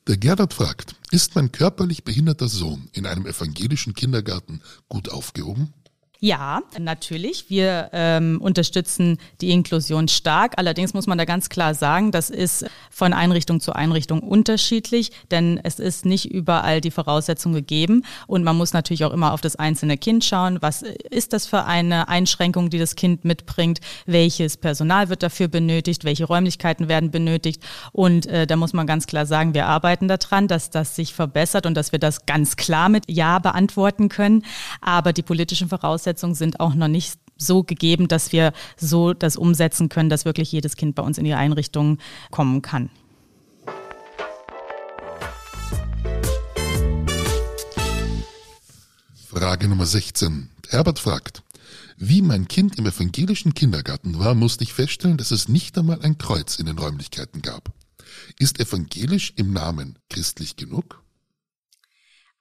Der 0.06 0.16
Gerhard 0.16 0.54
fragt, 0.54 0.94
ist 1.10 1.34
mein 1.34 1.50
körperlich 1.50 2.04
behinderter 2.04 2.48
Sohn 2.48 2.88
in 2.92 3.06
einem 3.06 3.26
evangelischen 3.26 3.94
Kindergarten 3.94 4.62
gut 4.88 5.10
aufgehoben? 5.10 5.72
Ja, 6.20 6.62
natürlich. 6.78 7.50
Wir 7.50 7.90
ähm, 7.92 8.40
unterstützen 8.40 9.18
die 9.40 9.50
Inklusion 9.50 10.08
stark. 10.08 10.54
Allerdings 10.56 10.94
muss 10.94 11.06
man 11.06 11.18
da 11.18 11.26
ganz 11.26 11.50
klar 11.50 11.74
sagen, 11.74 12.10
das 12.10 12.30
ist 12.30 12.64
von 12.90 13.12
Einrichtung 13.12 13.60
zu 13.60 13.74
Einrichtung 13.74 14.20
unterschiedlich, 14.20 15.12
denn 15.30 15.60
es 15.62 15.78
ist 15.78 16.06
nicht 16.06 16.30
überall 16.30 16.80
die 16.80 16.90
Voraussetzung 16.90 17.52
gegeben. 17.52 18.02
Und 18.26 18.44
man 18.44 18.56
muss 18.56 18.72
natürlich 18.72 19.04
auch 19.04 19.12
immer 19.12 19.32
auf 19.34 19.42
das 19.42 19.56
einzelne 19.56 19.98
Kind 19.98 20.24
schauen. 20.24 20.58
Was 20.62 20.82
ist 20.82 21.34
das 21.34 21.46
für 21.46 21.64
eine 21.64 22.08
Einschränkung, 22.08 22.70
die 22.70 22.78
das 22.78 22.96
Kind 22.96 23.24
mitbringt? 23.26 23.80
Welches 24.06 24.56
Personal 24.56 25.10
wird 25.10 25.22
dafür 25.22 25.48
benötigt? 25.48 26.04
Welche 26.04 26.24
Räumlichkeiten 26.24 26.88
werden 26.88 27.10
benötigt? 27.10 27.62
Und 27.92 28.26
äh, 28.26 28.46
da 28.46 28.56
muss 28.56 28.72
man 28.72 28.86
ganz 28.86 29.06
klar 29.06 29.26
sagen, 29.26 29.52
wir 29.52 29.66
arbeiten 29.66 30.08
daran, 30.08 30.48
dass 30.48 30.70
das 30.70 30.96
sich 30.96 31.12
verbessert 31.12 31.66
und 31.66 31.74
dass 31.74 31.92
wir 31.92 31.98
das 31.98 32.24
ganz 32.24 32.56
klar 32.56 32.88
mit 32.88 33.04
Ja 33.06 33.38
beantworten 33.38 34.08
können. 34.08 34.44
Aber 34.80 35.12
die 35.12 35.22
politischen 35.22 35.68
Voraussetzungen 35.68 36.05
Voraussetzungen 36.06 36.36
sind 36.36 36.60
auch 36.60 36.74
noch 36.74 36.86
nicht 36.86 37.18
so 37.36 37.64
gegeben, 37.64 38.06
dass 38.06 38.30
wir 38.30 38.52
so 38.76 39.12
das 39.12 39.36
umsetzen 39.36 39.88
können, 39.88 40.08
dass 40.08 40.24
wirklich 40.24 40.52
jedes 40.52 40.76
Kind 40.76 40.94
bei 40.94 41.02
uns 41.02 41.18
in 41.18 41.24
die 41.24 41.34
Einrichtung 41.34 41.98
kommen 42.30 42.62
kann. 42.62 42.90
Frage 49.26 49.66
Nummer 49.66 49.84
16. 49.84 50.48
Herbert 50.68 51.00
fragt, 51.00 51.42
wie 51.96 52.22
mein 52.22 52.46
Kind 52.46 52.78
im 52.78 52.86
evangelischen 52.86 53.54
Kindergarten 53.54 54.20
war, 54.20 54.36
musste 54.36 54.62
ich 54.62 54.72
feststellen, 54.72 55.16
dass 55.16 55.32
es 55.32 55.48
nicht 55.48 55.76
einmal 55.76 56.02
ein 56.02 56.18
Kreuz 56.18 56.60
in 56.60 56.66
den 56.66 56.78
Räumlichkeiten 56.78 57.42
gab. 57.42 57.72
Ist 58.38 58.60
evangelisch 58.60 59.32
im 59.34 59.52
Namen 59.52 59.98
christlich 60.08 60.54
genug? 60.54 61.02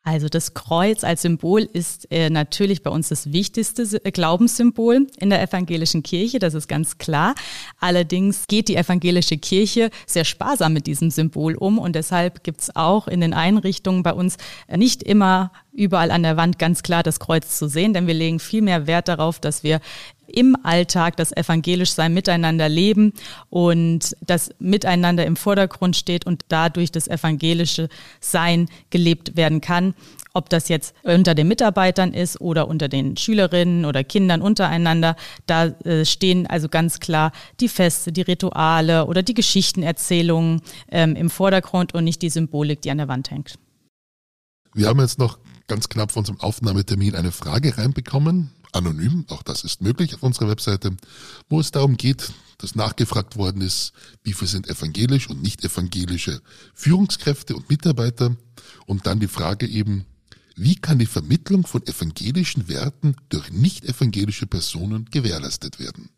Also 0.05 0.29
das 0.29 0.53
Kreuz 0.53 1.03
als 1.03 1.23
Symbol 1.23 1.63
ist 1.63 2.11
äh, 2.11 2.29
natürlich 2.29 2.83
bei 2.83 2.91
uns 2.91 3.09
das 3.09 3.33
wichtigste 3.33 3.81
äh, 4.03 4.11
Glaubenssymbol 4.11 5.07
in 5.19 5.31
der 5.31 5.41
evangelischen 5.41 6.03
Kirche, 6.03 6.37
das 6.37 6.53
ist 6.53 6.67
ganz 6.67 6.99
klar. 6.99 7.33
Allerdings 7.79 8.45
geht 8.47 8.67
die 8.67 8.75
evangelische 8.75 9.37
Kirche 9.37 9.89
sehr 10.05 10.23
sparsam 10.23 10.73
mit 10.73 10.85
diesem 10.85 11.09
Symbol 11.09 11.55
um 11.55 11.79
und 11.79 11.95
deshalb 11.95 12.43
gibt's 12.43 12.75
auch 12.75 13.07
in 13.07 13.19
den 13.19 13.33
Einrichtungen 13.33 14.03
bei 14.03 14.13
uns 14.13 14.37
nicht 14.69 15.01
immer 15.01 15.51
überall 15.75 16.11
an 16.11 16.23
der 16.23 16.37
Wand 16.37 16.57
ganz 16.57 16.83
klar 16.83 17.03
das 17.03 17.19
Kreuz 17.19 17.57
zu 17.57 17.67
sehen, 17.67 17.93
denn 17.93 18.07
wir 18.07 18.13
legen 18.13 18.39
viel 18.39 18.61
mehr 18.61 18.87
Wert 18.87 19.07
darauf, 19.07 19.39
dass 19.39 19.63
wir 19.63 19.81
im 20.27 20.57
Alltag 20.63 21.17
das 21.17 21.31
evangelisch 21.31 21.91
sein 21.91 22.13
miteinander 22.13 22.67
leben 22.67 23.13
und 23.49 24.15
das 24.25 24.49
Miteinander 24.59 25.25
im 25.25 25.35
Vordergrund 25.35 25.95
steht 25.95 26.25
und 26.25 26.45
dadurch 26.47 26.91
das 26.91 27.07
evangelische 27.07 27.89
Sein 28.19 28.67
gelebt 28.89 29.37
werden 29.37 29.61
kann. 29.61 29.93
Ob 30.33 30.49
das 30.49 30.67
jetzt 30.67 30.93
unter 31.03 31.35
den 31.35 31.47
Mitarbeitern 31.47 32.13
ist 32.13 32.41
oder 32.41 32.67
unter 32.67 32.89
den 32.89 33.15
Schülerinnen 33.15 33.85
oder 33.85 34.03
Kindern 34.03 34.41
untereinander, 34.41 35.15
da 35.45 35.67
äh, 35.67 36.03
stehen 36.03 36.47
also 36.47 36.67
ganz 36.67 36.99
klar 36.99 37.31
die 37.59 37.69
Feste, 37.69 38.11
die 38.11 38.21
Rituale 38.21 39.05
oder 39.05 39.23
die 39.23 39.33
Geschichtenerzählungen 39.33 40.61
ähm, 40.91 41.15
im 41.15 41.29
Vordergrund 41.29 41.93
und 41.93 42.03
nicht 42.03 42.21
die 42.21 42.29
Symbolik, 42.29 42.81
die 42.81 42.91
an 42.91 42.97
der 42.97 43.07
Wand 43.07 43.31
hängt. 43.31 43.57
Wir 44.73 44.87
haben 44.87 44.99
jetzt 44.99 45.19
noch 45.19 45.39
ganz 45.67 45.89
knapp 45.89 46.11
vor 46.11 46.21
unserem 46.21 46.39
Aufnahmetermin 46.39 47.15
eine 47.15 47.31
Frage 47.31 47.77
reinbekommen. 47.77 48.51
Anonym, 48.71 49.25
auch 49.29 49.43
das 49.43 49.63
ist 49.63 49.81
möglich 49.81 50.13
auf 50.15 50.23
unserer 50.23 50.49
Webseite, 50.49 50.95
wo 51.47 51.59
es 51.59 51.71
darum 51.71 51.95
geht, 51.95 52.31
dass 52.57 52.75
nachgefragt 52.75 53.37
worden 53.37 53.61
ist, 53.61 53.93
wie 54.23 54.33
viel 54.33 54.47
sind 54.47 54.69
evangelisch 54.69 55.29
und 55.29 55.41
nicht 55.41 55.63
evangelische 55.63 56.41
Führungskräfte 56.73 57.55
und 57.55 57.69
Mitarbeiter? 57.69 58.35
Und 58.85 59.07
dann 59.07 59.19
die 59.19 59.27
Frage 59.27 59.67
eben, 59.67 60.05
wie 60.55 60.75
kann 60.75 60.99
die 60.99 61.05
Vermittlung 61.05 61.65
von 61.65 61.85
evangelischen 61.85 62.67
Werten 62.67 63.15
durch 63.29 63.51
nicht 63.51 63.85
evangelische 63.85 64.47
Personen 64.47 65.05
gewährleistet 65.05 65.79
werden? 65.79 66.09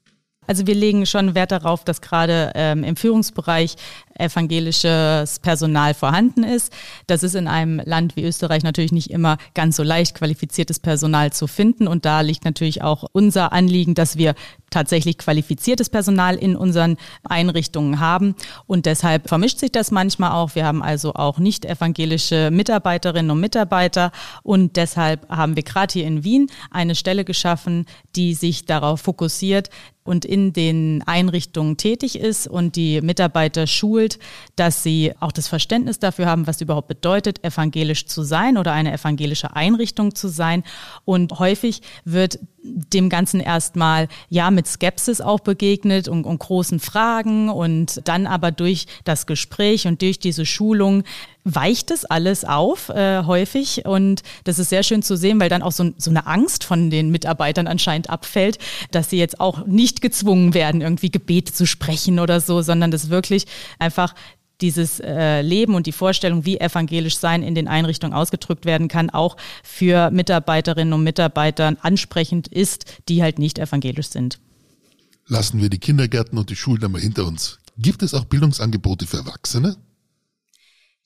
Also 0.48 0.66
wir 0.66 0.76
legen 0.76 1.06
schon 1.06 1.36
Wert 1.36 1.52
darauf, 1.52 1.84
dass 1.84 2.02
gerade 2.02 2.52
ähm, 2.56 2.84
im 2.84 2.96
Führungsbereich 2.96 3.76
evangelisches 4.18 5.40
Personal 5.40 5.94
vorhanden 5.94 6.44
ist. 6.44 6.74
Das 7.06 7.24
ist 7.24 7.36
in 7.36 7.48
einem 7.48 7.80
Land 7.84 8.16
wie 8.16 8.24
Österreich 8.24 8.64
natürlich 8.64 8.92
nicht 8.92 9.12
immer 9.12 9.38
ganz 9.54 9.76
so 9.76 9.84
leicht, 9.84 10.16
qualifiziertes 10.16 10.80
Personal 10.80 11.32
zu 11.32 11.48
finden. 11.48 11.88
Und 11.88 12.06
da 12.06 12.22
liegt 12.22 12.46
natürlich 12.46 12.82
auch 12.82 13.06
unser 13.12 13.54
Anliegen, 13.54 13.94
dass 13.94 14.18
wir 14.18 14.34
tatsächlich 14.70 15.18
qualifiziertes 15.18 15.90
Personal 15.90 16.36
in 16.36 16.56
unseren 16.56 16.98
Einrichtungen 17.24 18.00
haben. 18.00 18.36
Und 18.66 18.86
deshalb 18.86 19.30
vermischt 19.30 19.60
sich 19.60 19.72
das 19.72 19.92
manchmal 19.92 20.32
auch. 20.32 20.56
Wir 20.56 20.66
haben 20.66 20.82
also 20.82 21.14
auch 21.14 21.40
nicht 21.40 21.66
evangelische 21.66 22.50
Mitarbeiterinnen 22.52 23.32
und 23.32 23.40
Mitarbeiter. 23.40 24.12
Und 24.44 24.76
deshalb 24.76 25.30
haben 25.30 25.56
wir 25.56 25.64
gerade 25.64 25.94
hier 25.94 26.06
in 26.06 26.24
Wien 26.24 26.50
eine 26.72 26.96
Stelle 26.96 27.24
geschaffen, 27.24 27.86
die 28.16 28.34
sich 28.34 28.66
darauf 28.66 29.02
fokussiert, 29.02 29.70
und 30.08 30.26
in 30.26 30.54
den 30.54 31.04
Einrichtungen 31.06 31.78
tätig 31.78 32.18
ist 32.18 32.48
und 32.48 32.76
die 32.76 33.02
Mitarbeiter 33.02 33.68
schult, 33.68 34.20
dass 34.56 34.84
sie 34.84 35.14
auch 35.20 35.32
das 35.32 35.48
Verständnis 35.48 36.00
dafür 36.00 36.26
haben, 36.26 36.48
was 36.48 36.62
überhaupt 36.62 36.88
bedeutet, 36.88 37.44
evangelisch 37.44 38.08
zu 38.08 38.24
sein 38.24 38.58
oder 38.58 38.72
eine 38.72 38.94
evangelische 38.94 39.56
Einrichtung 39.56 40.16
zu 40.16 40.30
sein. 40.30 40.64
Und 41.06 41.40
häufig 41.40 41.82
wird 42.06 42.40
dem 42.64 43.10
Ganzen 43.10 43.40
erstmal 43.40 44.08
ja 44.30 44.52
mit 44.52 44.68
Skepsis 44.68 45.22
auch 45.22 45.40
begegnet 45.40 46.08
und, 46.08 46.26
und 46.26 46.40
großen 46.40 46.80
Fragen 46.80 47.50
und 47.50 48.02
dann 48.06 48.28
aber 48.28 48.52
durch 48.52 48.88
das 49.04 49.26
Gespräch 49.26 49.88
und 49.88 50.02
durch 50.02 50.20
diese 50.20 50.46
Schulung 50.46 51.04
weicht 51.48 51.92
es 51.92 52.04
alles 52.04 52.44
auf, 52.44 52.90
äh, 52.90 53.24
häufig. 53.24 53.86
Und 53.86 54.22
das 54.44 54.60
ist 54.60 54.70
sehr 54.70 54.84
schön 54.84 55.02
zu 55.02 55.16
sehen, 55.16 55.40
weil 55.40 55.50
dann 55.50 55.62
auch 55.62 55.72
so, 55.72 55.92
so 55.98 56.10
eine 56.10 56.28
Angst 56.28 56.64
von 56.64 56.90
den 56.90 57.10
Mitarbeitern 57.10 57.68
anscheinend 57.68 58.10
abfällt, 58.10 58.60
dass 58.92 59.10
sie 59.10 59.18
jetzt 59.18 59.40
auch 59.40 59.66
nicht 59.66 60.02
gezwungen 60.02 60.54
werden, 60.54 60.82
irgendwie 60.82 61.10
Gebete 61.10 61.54
zu 61.54 61.66
sprechen 61.66 62.20
oder 62.20 62.42
so, 62.42 62.62
sondern 62.62 62.92
das 62.92 63.10
wirklich 63.10 63.46
einfach 63.80 64.14
dieses 64.60 65.00
äh, 65.00 65.42
Leben 65.42 65.76
und 65.76 65.86
die 65.86 65.92
Vorstellung, 65.92 66.46
wie 66.46 66.60
evangelisch 66.60 67.18
sein 67.18 67.44
in 67.44 67.56
den 67.56 67.68
Einrichtungen 67.68 68.14
ausgedrückt 68.14 68.66
werden 68.66 68.88
kann, 68.88 69.10
auch 69.10 69.38
für 69.64 70.12
Mitarbeiterinnen 70.12 70.94
und 70.94 71.04
Mitarbeiter 71.04 71.76
ansprechend 71.82 72.48
ist, 72.48 72.86
die 73.08 73.22
halt 73.22 73.40
nicht 73.40 73.60
evangelisch 73.60 74.10
sind. 74.10 74.40
Lassen 75.28 75.62
wir 75.62 75.70
die 75.70 75.80
Kindergärten 75.80 76.38
und 76.38 76.50
die 76.50 76.56
Schulen 76.56 76.84
einmal 76.84 77.02
hinter 77.02 77.26
uns. 77.26 77.60
Gibt 77.78 78.02
es 78.02 78.14
auch 78.14 78.26
Bildungsangebote 78.26 79.06
für 79.06 79.18
Erwachsene? 79.18 79.78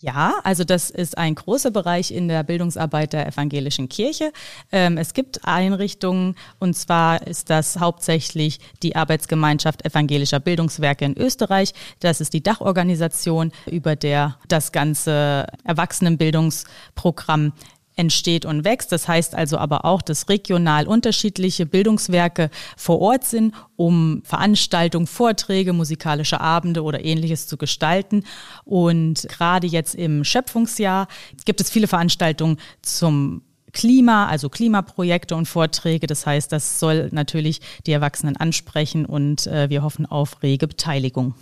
Ja, 0.01 0.39
also 0.43 0.63
das 0.63 0.89
ist 0.89 1.15
ein 1.19 1.35
großer 1.35 1.69
Bereich 1.69 2.09
in 2.09 2.27
der 2.27 2.41
Bildungsarbeit 2.41 3.13
der 3.13 3.27
evangelischen 3.27 3.87
Kirche. 3.87 4.33
Ähm, 4.71 4.97
es 4.97 5.13
gibt 5.13 5.45
Einrichtungen 5.45 6.35
und 6.59 6.75
zwar 6.75 7.27
ist 7.27 7.51
das 7.51 7.79
hauptsächlich 7.79 8.59
die 8.81 8.95
Arbeitsgemeinschaft 8.95 9.85
evangelischer 9.85 10.39
Bildungswerke 10.39 11.05
in 11.05 11.15
Österreich. 11.15 11.73
Das 11.99 12.19
ist 12.19 12.33
die 12.33 12.41
Dachorganisation, 12.41 13.51
über 13.69 13.95
der 13.95 14.37
das 14.47 14.71
ganze 14.71 15.45
Erwachsenenbildungsprogramm 15.65 17.53
entsteht 17.95 18.45
und 18.45 18.63
wächst. 18.63 18.91
Das 18.91 19.07
heißt 19.07 19.35
also 19.35 19.57
aber 19.57 19.85
auch, 19.85 20.01
dass 20.01 20.29
regional 20.29 20.87
unterschiedliche 20.87 21.65
Bildungswerke 21.65 22.49
vor 22.77 22.99
Ort 22.99 23.25
sind, 23.25 23.53
um 23.75 24.21
Veranstaltungen, 24.23 25.07
Vorträge, 25.07 25.73
musikalische 25.73 26.41
Abende 26.41 26.83
oder 26.83 27.03
ähnliches 27.03 27.47
zu 27.47 27.57
gestalten. 27.57 28.23
Und 28.63 29.27
gerade 29.29 29.67
jetzt 29.67 29.95
im 29.95 30.23
Schöpfungsjahr 30.23 31.07
gibt 31.45 31.61
es 31.61 31.69
viele 31.69 31.87
Veranstaltungen 31.87 32.57
zum 32.81 33.41
Klima, 33.73 34.27
also 34.27 34.49
Klimaprojekte 34.49 35.35
und 35.35 35.45
Vorträge. 35.45 36.07
Das 36.07 36.25
heißt, 36.25 36.51
das 36.51 36.79
soll 36.79 37.09
natürlich 37.11 37.61
die 37.85 37.91
Erwachsenen 37.91 38.37
ansprechen 38.37 39.05
und 39.05 39.47
äh, 39.47 39.69
wir 39.69 39.83
hoffen 39.83 40.05
auf 40.05 40.43
rege 40.43 40.67
Beteiligung. 40.67 41.35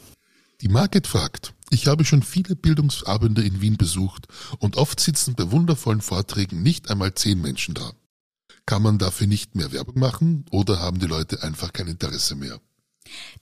Die 0.62 0.67
Market 0.67 1.08
fragt, 1.08 1.54
ich 1.69 1.88
habe 1.88 2.04
schon 2.04 2.22
viele 2.22 2.54
Bildungsabende 2.54 3.41
in 3.41 3.62
Wien 3.62 3.78
besucht 3.78 4.28
und 4.58 4.76
oft 4.76 5.00
sitzen 5.00 5.34
bei 5.34 5.52
wundervollen 5.52 6.02
Vorträgen 6.02 6.63
nicht 6.63 6.91
einmal 6.91 7.13
zehn 7.13 7.39
Menschen 7.39 7.76
da. 7.76 7.93
Kann 8.65 8.82
man 8.82 8.98
dafür 8.98 9.28
nicht 9.28 9.56
mehr 9.56 9.72
Werbung 9.72 9.98
machen 9.98 10.45
oder 10.52 10.82
haben 10.82 11.00
die 11.00 11.06
Leute 11.06 11.43
einfach 11.43 11.72
kein 11.72 11.88
Interesse 11.88 12.36
mehr? 12.36 12.60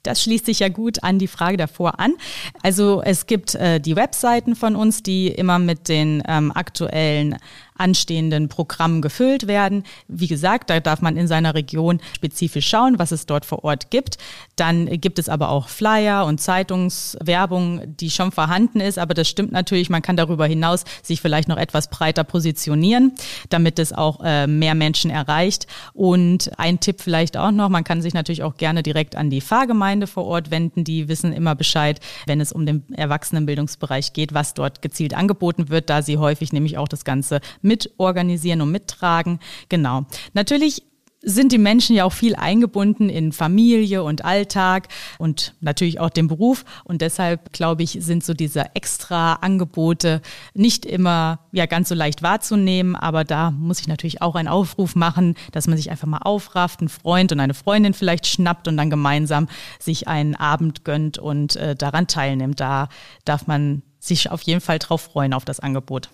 Das 0.03 0.21
schließt 0.23 0.45
sich 0.45 0.59
ja 0.59 0.69
gut 0.69 1.03
an 1.03 1.19
die 1.19 1.27
Frage 1.27 1.57
davor 1.57 1.99
an. 1.99 2.13
Also 2.61 3.01
es 3.03 3.25
gibt 3.25 3.55
äh, 3.55 3.79
die 3.79 3.95
Webseiten 3.95 4.55
von 4.55 4.75
uns, 4.75 5.03
die 5.03 5.27
immer 5.27 5.59
mit 5.59 5.89
den 5.89 6.23
ähm, 6.27 6.51
aktuellen 6.51 7.37
anstehenden 7.77 8.47
Programmen 8.47 9.01
gefüllt 9.01 9.47
werden. 9.47 9.83
Wie 10.07 10.27
gesagt, 10.27 10.69
da 10.69 10.79
darf 10.79 11.01
man 11.01 11.17
in 11.17 11.27
seiner 11.27 11.55
Region 11.55 11.99
spezifisch 12.15 12.67
schauen, 12.67 12.99
was 12.99 13.11
es 13.11 13.25
dort 13.25 13.45
vor 13.45 13.63
Ort 13.63 13.91
gibt. 13.91 14.17
Dann 14.55 14.85
gibt 14.99 15.19
es 15.19 15.29
aber 15.29 15.49
auch 15.49 15.69
Flyer 15.69 16.25
und 16.25 16.39
Zeitungswerbung, 16.41 17.95
die 17.97 18.09
schon 18.09 18.31
vorhanden 18.31 18.79
ist. 18.79 18.97
Aber 18.97 19.13
das 19.13 19.27
stimmt 19.27 19.51
natürlich, 19.51 19.89
man 19.89 20.01
kann 20.01 20.17
darüber 20.17 20.45
hinaus 20.45 20.83
sich 21.03 21.21
vielleicht 21.21 21.47
noch 21.47 21.57
etwas 21.57 21.89
breiter 21.89 22.23
positionieren, 22.23 23.13
damit 23.49 23.79
es 23.79 23.93
auch 23.93 24.21
äh, 24.23 24.47
mehr 24.47 24.75
Menschen 24.75 25.11
erreicht. 25.11 25.67
Und 25.93 26.51
ein 26.57 26.79
Tipp 26.79 27.01
vielleicht 27.01 27.37
auch 27.37 27.51
noch, 27.51 27.69
man 27.69 27.83
kann 27.83 28.01
sich 28.01 28.13
natürlich 28.13 28.43
auch 28.43 28.57
gerne 28.57 28.83
direkt 28.83 29.15
an 29.15 29.29
die 29.29 29.41
Pfarrgemeinde 29.41 30.07
vor 30.07 30.25
Ort 30.25 30.51
wenden. 30.51 30.83
Die 30.83 31.07
wissen 31.07 31.33
immer 31.33 31.55
Bescheid, 31.55 31.99
wenn 32.25 32.41
es 32.41 32.51
um 32.51 32.65
den 32.65 32.83
Erwachsenenbildungsbereich 32.93 34.13
geht, 34.13 34.33
was 34.33 34.53
dort 34.53 34.81
gezielt 34.81 35.13
angeboten 35.13 35.69
wird, 35.69 35.89
da 35.89 36.01
sie 36.01 36.17
häufig 36.17 36.53
nämlich 36.53 36.77
auch 36.77 36.87
das 36.87 37.05
Ganze 37.05 37.41
mit 37.67 37.91
organisieren 37.97 38.61
und 38.61 38.71
mittragen. 38.71 39.39
Genau. 39.69 40.05
Natürlich 40.33 40.83
sind 41.21 41.51
die 41.51 41.57
Menschen 41.57 41.95
ja 41.95 42.05
auch 42.05 42.13
viel 42.13 42.35
eingebunden 42.35 43.09
in 43.09 43.31
Familie 43.31 44.03
und 44.03 44.23
Alltag 44.23 44.87
und 45.17 45.55
natürlich 45.59 45.99
auch 45.99 46.09
den 46.09 46.27
Beruf. 46.27 46.63
Und 46.83 47.01
deshalb, 47.01 47.51
glaube 47.51 47.83
ich, 47.83 47.97
sind 47.99 48.23
so 48.23 48.33
diese 48.33 48.75
extra 48.75 49.33
Angebote 49.33 50.21
nicht 50.53 50.85
immer 50.85 51.39
ja 51.51 51.65
ganz 51.65 51.89
so 51.89 51.95
leicht 51.95 52.21
wahrzunehmen. 52.21 52.95
Aber 52.95 53.23
da 53.23 53.51
muss 53.51 53.79
ich 53.79 53.87
natürlich 53.87 54.21
auch 54.21 54.35
einen 54.35 54.47
Aufruf 54.47 54.95
machen, 54.95 55.35
dass 55.51 55.67
man 55.67 55.77
sich 55.77 55.91
einfach 55.91 56.07
mal 56.07 56.19
aufrafft, 56.19 56.79
einen 56.79 56.89
Freund 56.89 57.31
und 57.31 57.39
eine 57.39 57.53
Freundin 57.53 57.93
vielleicht 57.93 58.27
schnappt 58.27 58.67
und 58.67 58.77
dann 58.77 58.89
gemeinsam 58.89 59.49
sich 59.79 60.07
einen 60.07 60.35
Abend 60.35 60.85
gönnt 60.85 61.17
und 61.17 61.55
äh, 61.55 61.75
daran 61.75 62.07
teilnimmt. 62.07 62.59
Da 62.59 62.89
darf 63.25 63.47
man 63.47 63.81
sich 63.99 64.31
auf 64.31 64.43
jeden 64.43 64.61
Fall 64.61 64.79
drauf 64.79 65.01
freuen 65.01 65.33
auf 65.33 65.45
das 65.45 65.59
Angebot. 65.59 66.09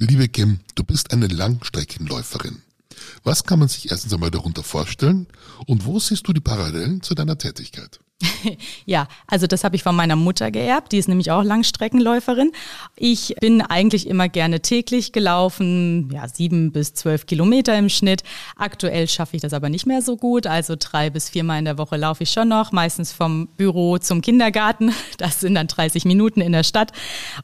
Liebe 0.00 0.28
Kim, 0.28 0.60
du 0.76 0.84
bist 0.84 1.12
eine 1.12 1.26
Langstreckenläuferin. 1.26 2.62
Was 3.24 3.42
kann 3.42 3.58
man 3.58 3.66
sich 3.66 3.90
erstens 3.90 4.12
einmal 4.12 4.30
darunter 4.30 4.62
vorstellen 4.62 5.26
und 5.66 5.86
wo 5.86 5.98
siehst 5.98 6.28
du 6.28 6.32
die 6.32 6.40
Parallelen 6.40 7.02
zu 7.02 7.16
deiner 7.16 7.36
Tätigkeit? 7.36 7.98
ja, 8.84 9.06
also 9.28 9.46
das 9.46 9.62
habe 9.62 9.76
ich 9.76 9.84
von 9.84 9.94
meiner 9.94 10.16
Mutter 10.16 10.50
geerbt. 10.50 10.90
Die 10.90 10.98
ist 10.98 11.08
nämlich 11.08 11.30
auch 11.30 11.44
Langstreckenläuferin. 11.44 12.50
Ich 12.96 13.36
bin 13.40 13.62
eigentlich 13.62 14.08
immer 14.08 14.28
gerne 14.28 14.60
täglich 14.60 15.12
gelaufen, 15.12 16.10
ja, 16.12 16.26
sieben 16.26 16.72
bis 16.72 16.94
zwölf 16.94 17.26
Kilometer 17.26 17.78
im 17.78 17.88
Schnitt. 17.88 18.24
Aktuell 18.56 19.06
schaffe 19.06 19.36
ich 19.36 19.42
das 19.42 19.52
aber 19.52 19.68
nicht 19.68 19.86
mehr 19.86 20.02
so 20.02 20.16
gut. 20.16 20.48
Also 20.48 20.74
drei 20.76 21.10
bis 21.10 21.28
viermal 21.28 21.60
in 21.60 21.64
der 21.64 21.78
Woche 21.78 21.96
laufe 21.96 22.24
ich 22.24 22.30
schon 22.30 22.48
noch, 22.48 22.72
meistens 22.72 23.12
vom 23.12 23.48
Büro 23.56 23.98
zum 23.98 24.20
Kindergarten. 24.20 24.92
Das 25.18 25.40
sind 25.40 25.54
dann 25.54 25.66
30 25.66 26.04
Minuten 26.04 26.40
in 26.40 26.52
der 26.52 26.62
Stadt. 26.62 26.92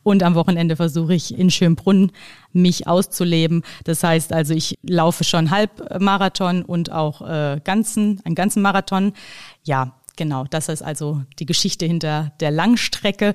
Und 0.02 0.22
am 0.22 0.34
Wochenende 0.36 0.76
versuche 0.76 1.14
ich 1.14 1.36
in 1.36 1.50
Schönbrunn 1.50 2.12
mich 2.52 2.86
auszuleben. 2.86 3.62
Das 3.84 4.02
heißt 4.02 4.32
also, 4.32 4.54
ich 4.54 4.78
laufe 4.82 5.24
schon 5.24 5.50
Halbmarathon 5.50 6.62
und 6.62 6.92
auch 6.92 7.20
äh, 7.22 7.60
ganzen, 7.64 8.20
einen 8.24 8.36
ganzen 8.36 8.62
Marathon. 8.62 9.12
Ja, 9.64 9.94
genau, 10.16 10.44
das 10.48 10.68
ist 10.68 10.82
also 10.82 11.22
die 11.38 11.46
Geschichte 11.46 11.86
hinter 11.86 12.32
der 12.40 12.50
Langstrecke. 12.50 13.34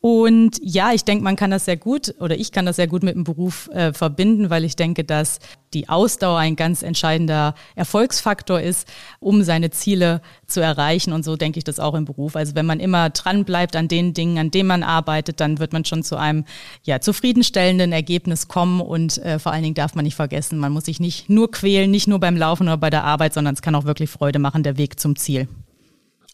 Und 0.00 0.58
ja, 0.62 0.92
ich 0.92 1.04
denke, 1.04 1.24
man 1.24 1.36
kann 1.36 1.50
das 1.50 1.64
sehr 1.64 1.76
gut 1.76 2.14
oder 2.20 2.36
ich 2.36 2.52
kann 2.52 2.66
das 2.66 2.76
sehr 2.76 2.86
gut 2.86 3.02
mit 3.02 3.14
dem 3.14 3.24
Beruf 3.24 3.68
äh, 3.68 3.92
verbinden, 3.92 4.50
weil 4.50 4.64
ich 4.64 4.76
denke, 4.76 5.04
dass 5.04 5.38
die 5.74 5.88
Ausdauer 5.88 6.38
ein 6.38 6.56
ganz 6.56 6.82
entscheidender 6.82 7.54
Erfolgsfaktor 7.76 8.60
ist, 8.60 8.88
um 9.20 9.42
seine 9.42 9.70
Ziele 9.70 10.20
zu 10.46 10.60
erreichen. 10.60 11.12
Und 11.12 11.24
so 11.24 11.36
denke 11.36 11.58
ich 11.58 11.64
das 11.64 11.78
auch 11.78 11.94
im 11.94 12.04
Beruf. 12.04 12.34
Also 12.34 12.54
wenn 12.54 12.66
man 12.66 12.80
immer 12.80 13.10
dran 13.10 13.44
bleibt 13.44 13.76
an 13.76 13.88
den 13.88 14.14
Dingen, 14.14 14.38
an 14.38 14.50
denen 14.50 14.68
man 14.68 14.82
arbeitet, 14.82 15.40
dann 15.40 15.58
wird 15.58 15.72
man 15.72 15.84
schon 15.84 16.02
zu 16.02 16.16
einem 16.16 16.44
ja, 16.82 17.00
zufriedenstellenden 17.00 17.92
Ergebnis 17.92 18.48
kommen. 18.48 18.80
Und 18.80 19.18
äh, 19.18 19.38
vor 19.38 19.52
allen 19.52 19.62
Dingen 19.62 19.74
darf 19.74 19.94
man 19.94 20.04
nicht 20.04 20.16
vergessen, 20.16 20.58
man 20.58 20.72
muss 20.72 20.86
sich 20.86 21.00
nicht 21.00 21.30
nur 21.30 21.50
quälen, 21.50 21.90
nicht 21.90 22.08
nur 22.08 22.18
beim 22.18 22.36
Laufen 22.36 22.64
oder 22.64 22.76
bei 22.76 22.90
der 22.90 23.04
Arbeit, 23.04 23.34
sondern 23.34 23.54
es 23.54 23.62
kann 23.62 23.74
auch 23.74 23.84
wirklich 23.84 24.10
Freude 24.10 24.38
machen, 24.38 24.62
der 24.62 24.76
Weg 24.76 24.98
zum 24.98 25.16
Ziel. 25.16 25.48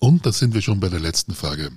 Und 0.00 0.26
da 0.26 0.32
sind 0.32 0.54
wir 0.54 0.62
schon 0.62 0.80
bei 0.80 0.88
der 0.88 1.00
letzten 1.00 1.34
Frage. 1.34 1.70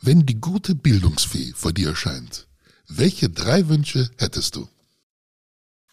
Wenn 0.00 0.26
die 0.26 0.40
gute 0.40 0.74
Bildungsfee 0.74 1.52
vor 1.54 1.72
dir 1.72 1.88
erscheint, 1.88 2.46
welche 2.88 3.30
drei 3.30 3.68
Wünsche 3.68 4.10
hättest 4.18 4.56
du? 4.56 4.68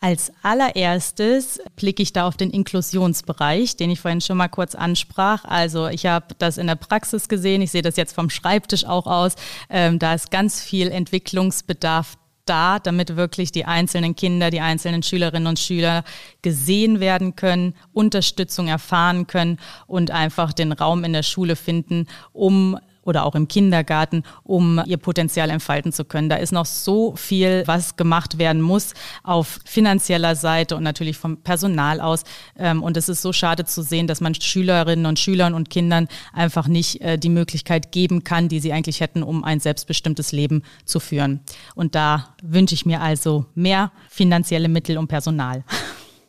Als 0.03 0.33
allererstes 0.41 1.61
blicke 1.77 2.03
ich 2.03 2.11
da 2.11 2.27
auf 2.27 2.35
den 2.35 2.49
Inklusionsbereich, 2.49 3.77
den 3.77 3.89
ich 3.89 4.01
vorhin 4.01 4.19
schon 4.19 4.35
mal 4.35 4.49
kurz 4.49 4.75
ansprach. 4.75 5.45
Also 5.45 5.87
ich 5.87 6.05
habe 6.05 6.35
das 6.39 6.57
in 6.57 6.67
der 6.67 6.75
Praxis 6.75 7.29
gesehen, 7.29 7.61
ich 7.61 7.71
sehe 7.71 7.81
das 7.81 7.95
jetzt 7.95 8.13
vom 8.13 8.29
Schreibtisch 8.29 8.83
auch 8.83 9.07
aus. 9.07 9.35
Ähm, 9.69 9.99
da 9.99 10.13
ist 10.13 10.29
ganz 10.29 10.61
viel 10.61 10.89
Entwicklungsbedarf 10.89 12.17
da, 12.45 12.79
damit 12.79 13.15
wirklich 13.15 13.51
die 13.51 13.65
einzelnen 13.65 14.15
Kinder, 14.15 14.49
die 14.49 14.61
einzelnen 14.61 15.03
Schülerinnen 15.03 15.47
und 15.47 15.59
Schüler 15.59 16.03
gesehen 16.41 16.99
werden 16.99 17.35
können, 17.35 17.75
Unterstützung 17.93 18.67
erfahren 18.67 19.27
können 19.27 19.59
und 19.87 20.11
einfach 20.11 20.53
den 20.53 20.71
Raum 20.71 21.03
in 21.03 21.13
der 21.13 21.23
Schule 21.23 21.55
finden, 21.55 22.07
um 22.31 22.77
oder 23.03 23.25
auch 23.25 23.35
im 23.35 23.47
Kindergarten, 23.47 24.23
um 24.43 24.81
ihr 24.85 24.97
Potenzial 24.97 25.49
entfalten 25.49 25.91
zu 25.91 26.05
können. 26.05 26.29
Da 26.29 26.37
ist 26.37 26.51
noch 26.51 26.65
so 26.65 27.15
viel, 27.15 27.63
was 27.65 27.95
gemacht 27.95 28.37
werden 28.37 28.61
muss 28.61 28.93
auf 29.23 29.59
finanzieller 29.65 30.35
Seite 30.35 30.75
und 30.75 30.83
natürlich 30.83 31.17
vom 31.17 31.37
Personal 31.37 32.01
aus. 32.01 32.23
Ähm, 32.57 32.83
und 32.83 32.97
es 32.97 33.09
ist 33.09 33.21
so 33.21 33.33
schade 33.33 33.65
zu 33.65 33.81
sehen, 33.81 34.07
dass 34.07 34.21
man 34.21 34.35
Schülerinnen 34.35 35.05
und 35.05 35.19
Schülern 35.19 35.53
und 35.53 35.69
Kindern 35.69 36.07
einfach 36.33 36.67
nicht 36.67 37.01
äh, 37.01 37.17
die 37.17 37.29
Möglichkeit 37.29 37.91
geben 37.91 38.23
kann, 38.23 38.49
die 38.49 38.59
sie 38.59 38.73
eigentlich 38.73 39.01
hätten, 39.01 39.23
um 39.23 39.43
ein 39.43 39.59
selbstbestimmtes 39.59 40.31
Leben 40.31 40.63
zu 40.85 40.99
führen. 40.99 41.41
Und 41.75 41.95
da 41.95 42.35
wünsche 42.41 42.75
ich 42.75 42.85
mir 42.85 43.01
also 43.01 43.45
mehr 43.55 43.91
finanzielle 44.09 44.69
Mittel 44.69 44.97
und 44.97 45.07
Personal. 45.07 45.63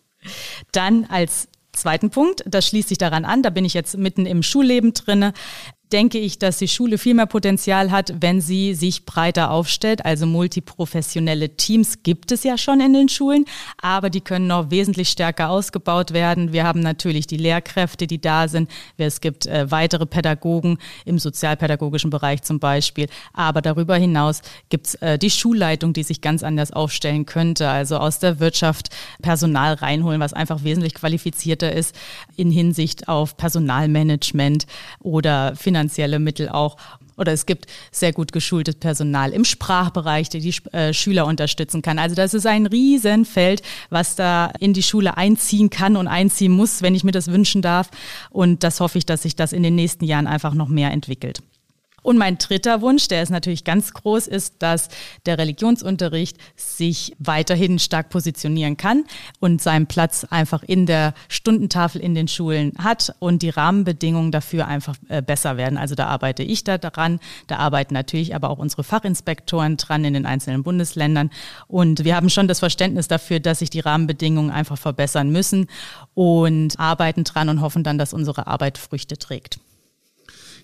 Dann 0.73 1.05
als 1.07 1.49
Zweiten 1.75 2.11
Punkt, 2.11 2.45
das 2.47 2.69
schließt 2.69 2.89
sich 2.89 2.99
daran 2.99 3.25
an, 3.25 3.43
da 3.43 3.51
bin 3.51 3.65
ich 3.65 3.75
jetzt 3.75 3.99
mitten 3.99 4.27
im 4.27 4.43
Schulleben 4.43 4.95
drinne 4.95 5.33
denke 5.93 6.19
ich, 6.19 6.39
dass 6.39 6.59
die 6.59 6.69
Schule 6.69 6.99
viel 6.99 7.15
mehr 7.15 7.27
Potenzial 7.27 7.91
hat, 7.91 8.15
wenn 8.21 8.41
sie 8.41 8.75
sich 8.75 9.05
breiter 9.05 9.51
aufstellt. 9.51 10.05
Also 10.05 10.27
multiprofessionelle 10.27 11.57
Teams 11.57 12.03
gibt 12.03 12.33
es 12.33 12.43
ja 12.43 12.59
schon 12.59 12.81
in 12.81 12.93
den 12.93 13.09
Schulen, 13.09 13.45
aber 13.81 14.11
die 14.11 14.21
können 14.21 14.47
noch 14.47 14.71
wesentlich 14.71 15.09
stärker 15.09 15.51
ausgebaut 15.51 16.13
werden. 16.13 16.53
Wir 16.53 16.65
haben 16.65 16.81
natürlich 16.81 17.27
die 17.27 17.37
Lehrkräfte, 17.37 18.07
die 18.07 18.21
da 18.21 18.49
sind. 18.49 18.71
Es 18.97 19.21
gibt 19.21 19.47
äh, 19.47 19.71
weitere 19.71 20.07
Pädagogen 20.07 20.79
im 21.05 21.19
sozialpädagogischen 21.19 22.11
Bereich 22.11 22.43
zum 22.43 22.59
Beispiel. 22.59 23.07
Aber 23.33 23.63
darüber 23.63 23.97
hinaus 23.97 24.43
gibt 24.71 24.87
es 24.89 24.95
äh, 24.97 25.19
die 25.19 25.31
Schulleitung, 25.31 25.93
die 25.93 26.03
sich 26.03 26.21
ganz 26.21 26.43
anders 26.43 26.73
aufstellen 26.73 27.27
könnte. 27.27 27.69
Also 27.69 27.99
aus 27.99 28.19
der 28.19 28.41
Wirtschaft 28.41 28.89
Personal 29.23 29.75
reinholen, 29.75 30.21
was 30.21 30.33
einfach 30.33 30.65
wesentlich 30.65 30.95
qualifizierter 30.95 31.73
ist 31.73 31.95
in 32.37 32.51
Hinsicht 32.51 33.07
auf 33.07 33.37
Personalmanagement 33.37 34.67
oder 35.01 35.55
Finanzierung 35.55 35.74
finanzielle 35.75 36.21
Mittel 36.21 36.49
auch. 36.49 36.77
Oder 37.17 37.33
es 37.33 37.47
gibt 37.47 37.67
sehr 37.93 38.13
gut 38.13 38.33
geschultes 38.33 38.75
Personal 38.77 39.33
im 39.33 39.45
Sprachbereich, 39.45 40.29
der 40.31 40.41
die 40.41 40.55
äh, 40.73 40.93
Schüler 40.93 41.27
unterstützen 41.27 41.81
kann. 41.81 41.99
Also 41.99 42.17
das 42.17 42.35
ist 42.35 42.47
ein 42.47 42.67
Riesenfeld, 42.67 43.63
was 43.91 44.17
da 44.17 44.53
in 44.59 44.73
die 44.73 44.83
Schule 44.83 45.17
einziehen 45.17 45.71
kann 45.71 45.97
und 45.97 46.09
einziehen 46.09 46.53
muss, 46.53 46.83
wenn 46.83 46.95
ich 46.95 47.05
mir 47.05 47.13
das 47.13 47.29
wünschen 47.29 47.63
darf. 47.63 47.89
Und 48.31 48.65
das 48.65 48.81
hoffe 48.81 48.99
ich, 48.99 49.07
dass 49.07 49.23
sich 49.23 49.37
das 49.37 49.53
in 49.53 49.63
den 49.63 49.77
nächsten 49.77 50.05
Jahren 50.05 50.27
einfach 50.27 50.55
noch 50.55 50.69
mehr 50.69 50.91
entwickelt. 50.91 51.41
Und 52.05 52.19
mein 52.19 52.37
dritter 52.37 52.83
Wunsch, 52.83 53.09
der 53.09 53.23
ist 53.23 53.31
natürlich 53.31 53.65
ganz 53.65 53.95
groß, 53.95 54.27
ist, 54.27 54.57
dass 54.59 54.91
der 55.25 55.39
Religionsunterricht 55.39 56.37
sich 56.55 57.17
weiterhin 57.19 57.79
stark 57.79 58.11
positionieren 58.11 58.77
kann 58.77 59.05
und 59.41 59.63
seinen 59.63 59.87
Platz 59.87 60.27
einfach 60.29 60.63
in 60.63 60.85
der 60.85 61.15
Stundentafel 61.29 62.03
in 62.03 62.15
den 62.15 62.29
Schulen 62.29 62.75
hat 62.77 63.15
und 63.21 63.41
die 63.41 63.49
Rahmenbedingungen 63.49 64.33
dafür 64.33 64.69
einfach 64.69 64.97
äh, 65.09 65.23
besser 65.23 65.57
werden. 65.57 65.79
Also 65.79 65.95
da 65.95 66.09
arbeite 66.09 66.43
ich 66.43 66.63
da 66.63 66.77
dran, 66.77 67.21
da 67.47 67.57
arbeiten 67.57 67.95
natürlich 67.95 68.35
aber 68.35 68.51
auch 68.51 68.59
unsere 68.59 68.85
Fachinspektoren 68.85 69.79
dran 69.79 70.05
in 70.05 70.13
den 70.13 70.27
einzelnen 70.27 70.63
Bundesländern 70.63 71.31
und 71.69 72.05
wir 72.05 72.17
haben 72.17 72.29
schon 72.29 72.49
das 72.49 72.59
Verständnis 72.59 73.09
dafür, 73.09 73.41
dass 73.41 73.61
sich 73.61 73.71
die 73.71 73.81
Rahmenbedingungen 73.81 74.51
einfach 74.51 74.77
verbessern 74.77 75.31
müssen 75.31 75.69
und 76.13 76.79
arbeiten 76.79 77.25
dran 77.25 77.49
und 77.49 77.63
hoffen 77.63 77.83
dann, 77.83 77.97
dass 77.97 78.13
unsere 78.13 78.47
Arbeit 78.47 78.77
Früchte 78.77 79.17
trägt. 79.17 79.59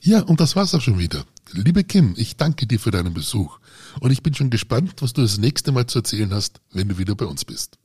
Ja, 0.03 0.23
und 0.23 0.41
das 0.41 0.57
war's 0.57 0.75
auch 0.75 0.81
schon 0.81 0.99
wieder. 0.99 1.27
Liebe 1.53 1.85
Kim, 1.85 2.15
ich 2.17 2.37
danke 2.37 2.67
dir 2.67 2.81
für 2.81 2.91
deinen 2.91 3.13
Besuch 3.13 3.59
und 4.01 4.11
ich 4.11 4.23
bin 4.23 4.35
schon 4.35 4.49
gespannt, 4.49 4.95
was 5.03 5.13
du 5.13 5.21
das 5.21 5.37
nächste 5.37 5.73
Mal 5.73 5.87
zu 5.87 5.99
erzählen 5.99 6.33
hast, 6.33 6.61
wenn 6.73 6.89
du 6.89 6.97
wieder 6.97 7.15
bei 7.15 7.27
uns 7.27 7.45
bist. 7.45 7.79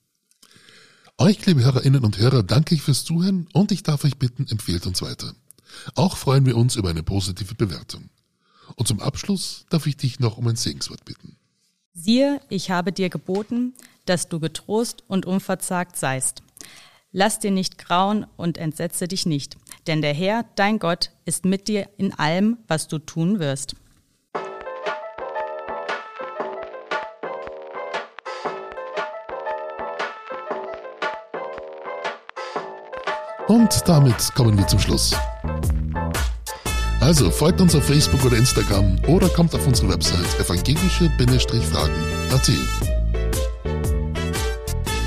Euch, 1.17 1.45
liebe 1.45 1.63
Hörerinnen 1.63 2.05
und 2.05 2.17
Hörer, 2.17 2.43
danke 2.43 2.73
ich 2.73 2.81
fürs 2.81 3.03
Zuhören 3.03 3.47
und 3.53 3.71
ich 3.71 3.83
darf 3.83 4.05
euch 4.05 4.17
bitten, 4.17 4.47
empfehlt 4.47 4.85
uns 4.85 5.01
weiter. 5.01 5.33
Auch 5.95 6.15
freuen 6.15 6.45
wir 6.45 6.55
uns 6.55 6.77
über 6.77 6.89
eine 6.89 7.03
positive 7.03 7.55
Bewertung. 7.55 8.09
Und 8.75 8.87
zum 8.87 9.01
Abschluss 9.01 9.65
darf 9.69 9.85
ich 9.85 9.97
dich 9.97 10.19
noch 10.19 10.37
um 10.37 10.47
ein 10.47 10.55
Segenswort 10.55 11.03
bitten. 11.03 11.35
Siehe, 11.93 12.39
ich 12.49 12.71
habe 12.71 12.93
dir 12.93 13.09
geboten, 13.09 13.73
dass 14.05 14.29
du 14.29 14.39
getrost 14.39 15.03
und 15.07 15.25
unverzagt 15.25 15.97
seist. 15.97 16.43
Lass 17.11 17.39
dir 17.39 17.51
nicht 17.51 17.77
grauen 17.77 18.25
und 18.35 18.57
entsetze 18.57 19.07
dich 19.07 19.25
nicht, 19.25 19.55
denn 19.87 20.01
der 20.01 20.13
Herr, 20.13 20.45
dein 20.55 20.79
Gott, 20.79 21.11
ist 21.25 21.45
mit 21.45 21.67
dir 21.67 21.89
in 21.97 22.13
allem, 22.13 22.57
was 22.67 22.87
du 22.87 22.99
tun 22.99 23.39
wirst. 23.39 23.75
Und 33.47 33.87
damit 33.87 34.33
kommen 34.33 34.57
wir 34.57 34.67
zum 34.67 34.79
Schluss. 34.79 35.15
Also 36.99 37.29
folgt 37.29 37.61
uns 37.61 37.75
auf 37.75 37.85
Facebook 37.85 38.25
oder 38.25 38.37
Instagram 38.37 38.97
oder 39.07 39.29
kommt 39.29 39.53
auf 39.53 39.67
unsere 39.67 39.89
Website 39.89 40.39
evangelische-fragen.at. 40.39 42.51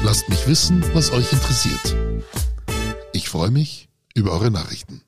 Lasst 0.05 0.29
mich 0.29 0.47
wissen, 0.47 0.85
was 0.95 1.11
euch 1.11 1.33
interessiert. 1.33 1.97
Ich 3.13 3.29
freue 3.29 3.51
mich 3.51 3.88
über 4.19 4.33
eure 4.33 4.51
Nachrichten. 4.51 5.03